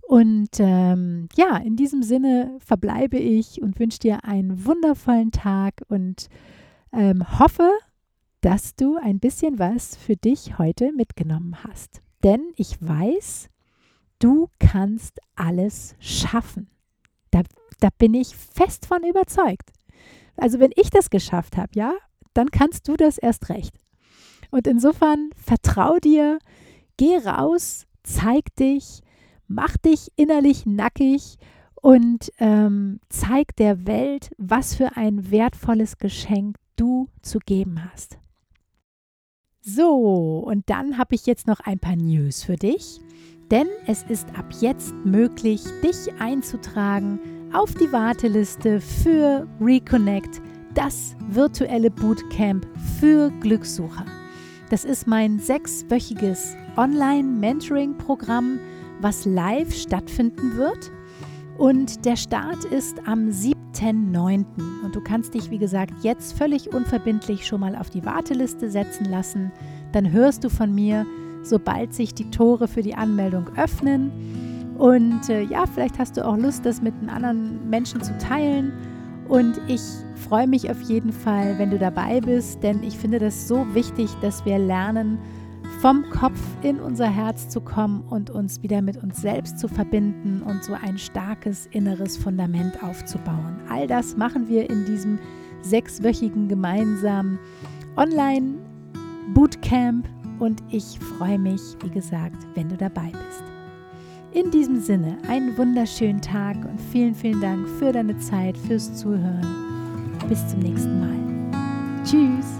Und 0.03 0.59
ähm, 0.59 1.29
ja, 1.37 1.59
in 1.59 1.77
diesem 1.77 2.03
Sinne 2.03 2.57
verbleibe 2.59 3.19
ich 3.19 3.63
und 3.63 3.79
wünsche 3.79 4.01
dir 4.01 4.25
einen 4.25 4.65
wundervollen 4.65 5.31
Tag 5.31 5.83
und 5.89 6.29
ähm, 6.93 7.39
hoffe, 7.39 7.71
dass 8.41 8.75
du 8.75 8.97
ein 8.97 9.19
bisschen 9.19 9.59
was 9.59 9.97
für 9.97 10.17
dich 10.17 10.59
heute 10.59 10.93
mitgenommen 10.93 11.63
hast. 11.65 12.03
Denn 12.23 12.53
ich 12.57 12.81
weiß, 12.81 13.49
du 14.19 14.49
kannst 14.59 15.21
alles 15.37 15.95
schaffen. 15.99 16.69
Da, 17.31 17.43
da 17.81 17.89
bin 17.99 18.15
ich 18.15 18.35
fest 18.37 18.87
von 18.87 19.03
überzeugt. 19.05 19.71
Also 20.37 20.59
wenn 20.59 20.73
ich 20.77 20.91
das 20.91 21.11
geschafft 21.11 21.57
habe, 21.57 21.71
ja, 21.75 21.95
dann 22.35 22.51
kannst 22.51 22.89
du 22.89 22.97
das 22.97 23.19
erst 23.19 23.49
recht. 23.49 23.75
Und 24.51 24.67
insofern 24.67 25.31
vertrau 25.37 25.99
dir, 25.99 26.39
geh 26.97 27.19
raus, 27.19 27.87
zeig 28.03 28.55
dich, 28.57 29.01
mach 29.47 29.77
dich 29.77 30.13
innerlich 30.17 30.67
nackig 30.67 31.37
und 31.75 32.33
ähm, 32.39 33.01
zeig 33.09 33.57
der 33.57 33.87
Welt, 33.87 34.31
was 34.39 34.75
für 34.75 34.97
ein 34.97 35.31
wertvolles 35.31 35.99
Geschenk 35.99 36.57
du 36.77 37.09
zu 37.23 37.39
geben 37.39 37.85
hast. 37.91 38.19
So, 39.63 40.43
und 40.47 40.71
dann 40.71 40.97
habe 40.97 41.15
ich 41.15 41.27
jetzt 41.27 41.47
noch 41.47 41.61
ein 41.61 41.79
paar 41.79 41.97
News 41.97 42.45
für 42.45 42.57
dich, 42.57 42.99
denn 43.51 43.67
es 43.87 44.03
ist 44.05 44.27
ab 44.39 44.47
jetzt 44.61 44.95
möglich, 45.05 45.63
dich 45.83 46.15
einzutragen 46.19 47.21
auf 47.53 47.75
die 47.75 47.93
Warteliste 47.93 48.81
für 48.81 49.47
Reconnect, 49.61 50.41
das 50.73 51.15
virtuelle 51.29 51.91
Bootcamp 51.91 52.67
für 52.99 53.31
Glückssucher. 53.41 54.07
Das 54.71 54.87
ist 54.87 55.07
mein 55.07 55.39
sechswöchiges 55.39 56.55
Online-Mentoring-Programm, 56.79 58.61
was 59.03 59.27
live 59.27 59.75
stattfinden 59.75 60.57
wird. 60.57 60.91
Und 61.61 62.07
der 62.07 62.17
Start 62.17 62.65
ist 62.65 63.07
am 63.07 63.29
7.9. 63.29 64.47
Und 64.83 64.97
du 64.97 65.03
kannst 65.03 65.35
dich, 65.35 65.51
wie 65.51 65.59
gesagt, 65.59 65.93
jetzt 66.03 66.33
völlig 66.33 66.73
unverbindlich 66.73 67.47
schon 67.47 67.61
mal 67.61 67.77
auf 67.77 67.91
die 67.91 68.03
Warteliste 68.03 68.71
setzen 68.71 69.05
lassen. 69.05 69.53
Dann 69.93 70.11
hörst 70.11 70.43
du 70.43 70.49
von 70.49 70.75
mir, 70.75 71.05
sobald 71.43 71.93
sich 71.93 72.15
die 72.15 72.31
Tore 72.31 72.67
für 72.67 72.81
die 72.81 72.95
Anmeldung 72.95 73.45
öffnen. 73.59 74.11
Und 74.79 75.29
äh, 75.29 75.43
ja, 75.43 75.67
vielleicht 75.67 75.99
hast 75.99 76.17
du 76.17 76.27
auch 76.27 76.39
Lust, 76.39 76.65
das 76.65 76.81
mit 76.81 76.95
anderen 77.07 77.69
Menschen 77.69 78.01
zu 78.01 78.17
teilen. 78.17 78.73
Und 79.29 79.61
ich 79.69 79.83
freue 80.15 80.47
mich 80.47 80.71
auf 80.71 80.81
jeden 80.81 81.13
Fall, 81.13 81.59
wenn 81.59 81.69
du 81.69 81.79
dabei 81.79 82.23
bist, 82.23 82.63
denn 82.63 82.83
ich 82.83 82.97
finde 82.97 83.19
das 83.19 83.47
so 83.47 83.67
wichtig, 83.75 84.09
dass 84.23 84.47
wir 84.47 84.59
lernen, 84.59 85.19
vom 85.81 86.05
Kopf 86.11 86.39
in 86.63 86.79
unser 86.79 87.09
Herz 87.09 87.49
zu 87.49 87.63
kommen 87.63 88.03
und 88.03 88.29
uns 88.29 88.63
wieder 88.63 88.83
mit 88.83 89.03
uns 89.03 89.23
selbst 89.23 89.59
zu 89.59 89.67
verbinden 89.67 90.43
und 90.43 90.63
so 90.63 90.75
ein 90.75 90.99
starkes 90.99 91.65
inneres 91.67 92.19
Fundament 92.19 92.83
aufzubauen. 92.83 93.59
All 93.69 93.87
das 93.87 94.17
machen 94.17 94.49
wir 94.49 94.69
in 94.69 94.85
diesem 94.85 95.19
sechswöchigen 95.63 96.49
gemeinsamen 96.49 97.39
Online-Bootcamp 97.97 100.07
und 100.39 100.63
ich 100.69 100.99
freue 100.99 101.39
mich, 101.39 101.63
wie 101.83 101.91
gesagt, 101.91 102.47
wenn 102.55 102.69
du 102.69 102.77
dabei 102.77 103.11
bist. 103.11 103.43
In 104.33 104.51
diesem 104.51 104.81
Sinne, 104.81 105.17
einen 105.29 105.57
wunderschönen 105.57 106.21
Tag 106.21 106.57
und 106.57 106.79
vielen, 106.93 107.15
vielen 107.15 107.41
Dank 107.41 107.67
für 107.67 107.91
deine 107.91 108.19
Zeit, 108.19 108.59
fürs 108.59 108.93
Zuhören. 108.95 109.47
Bis 110.29 110.47
zum 110.47 110.61
nächsten 110.61 111.01
Mal. 111.01 111.17
Tschüss. 112.05 112.60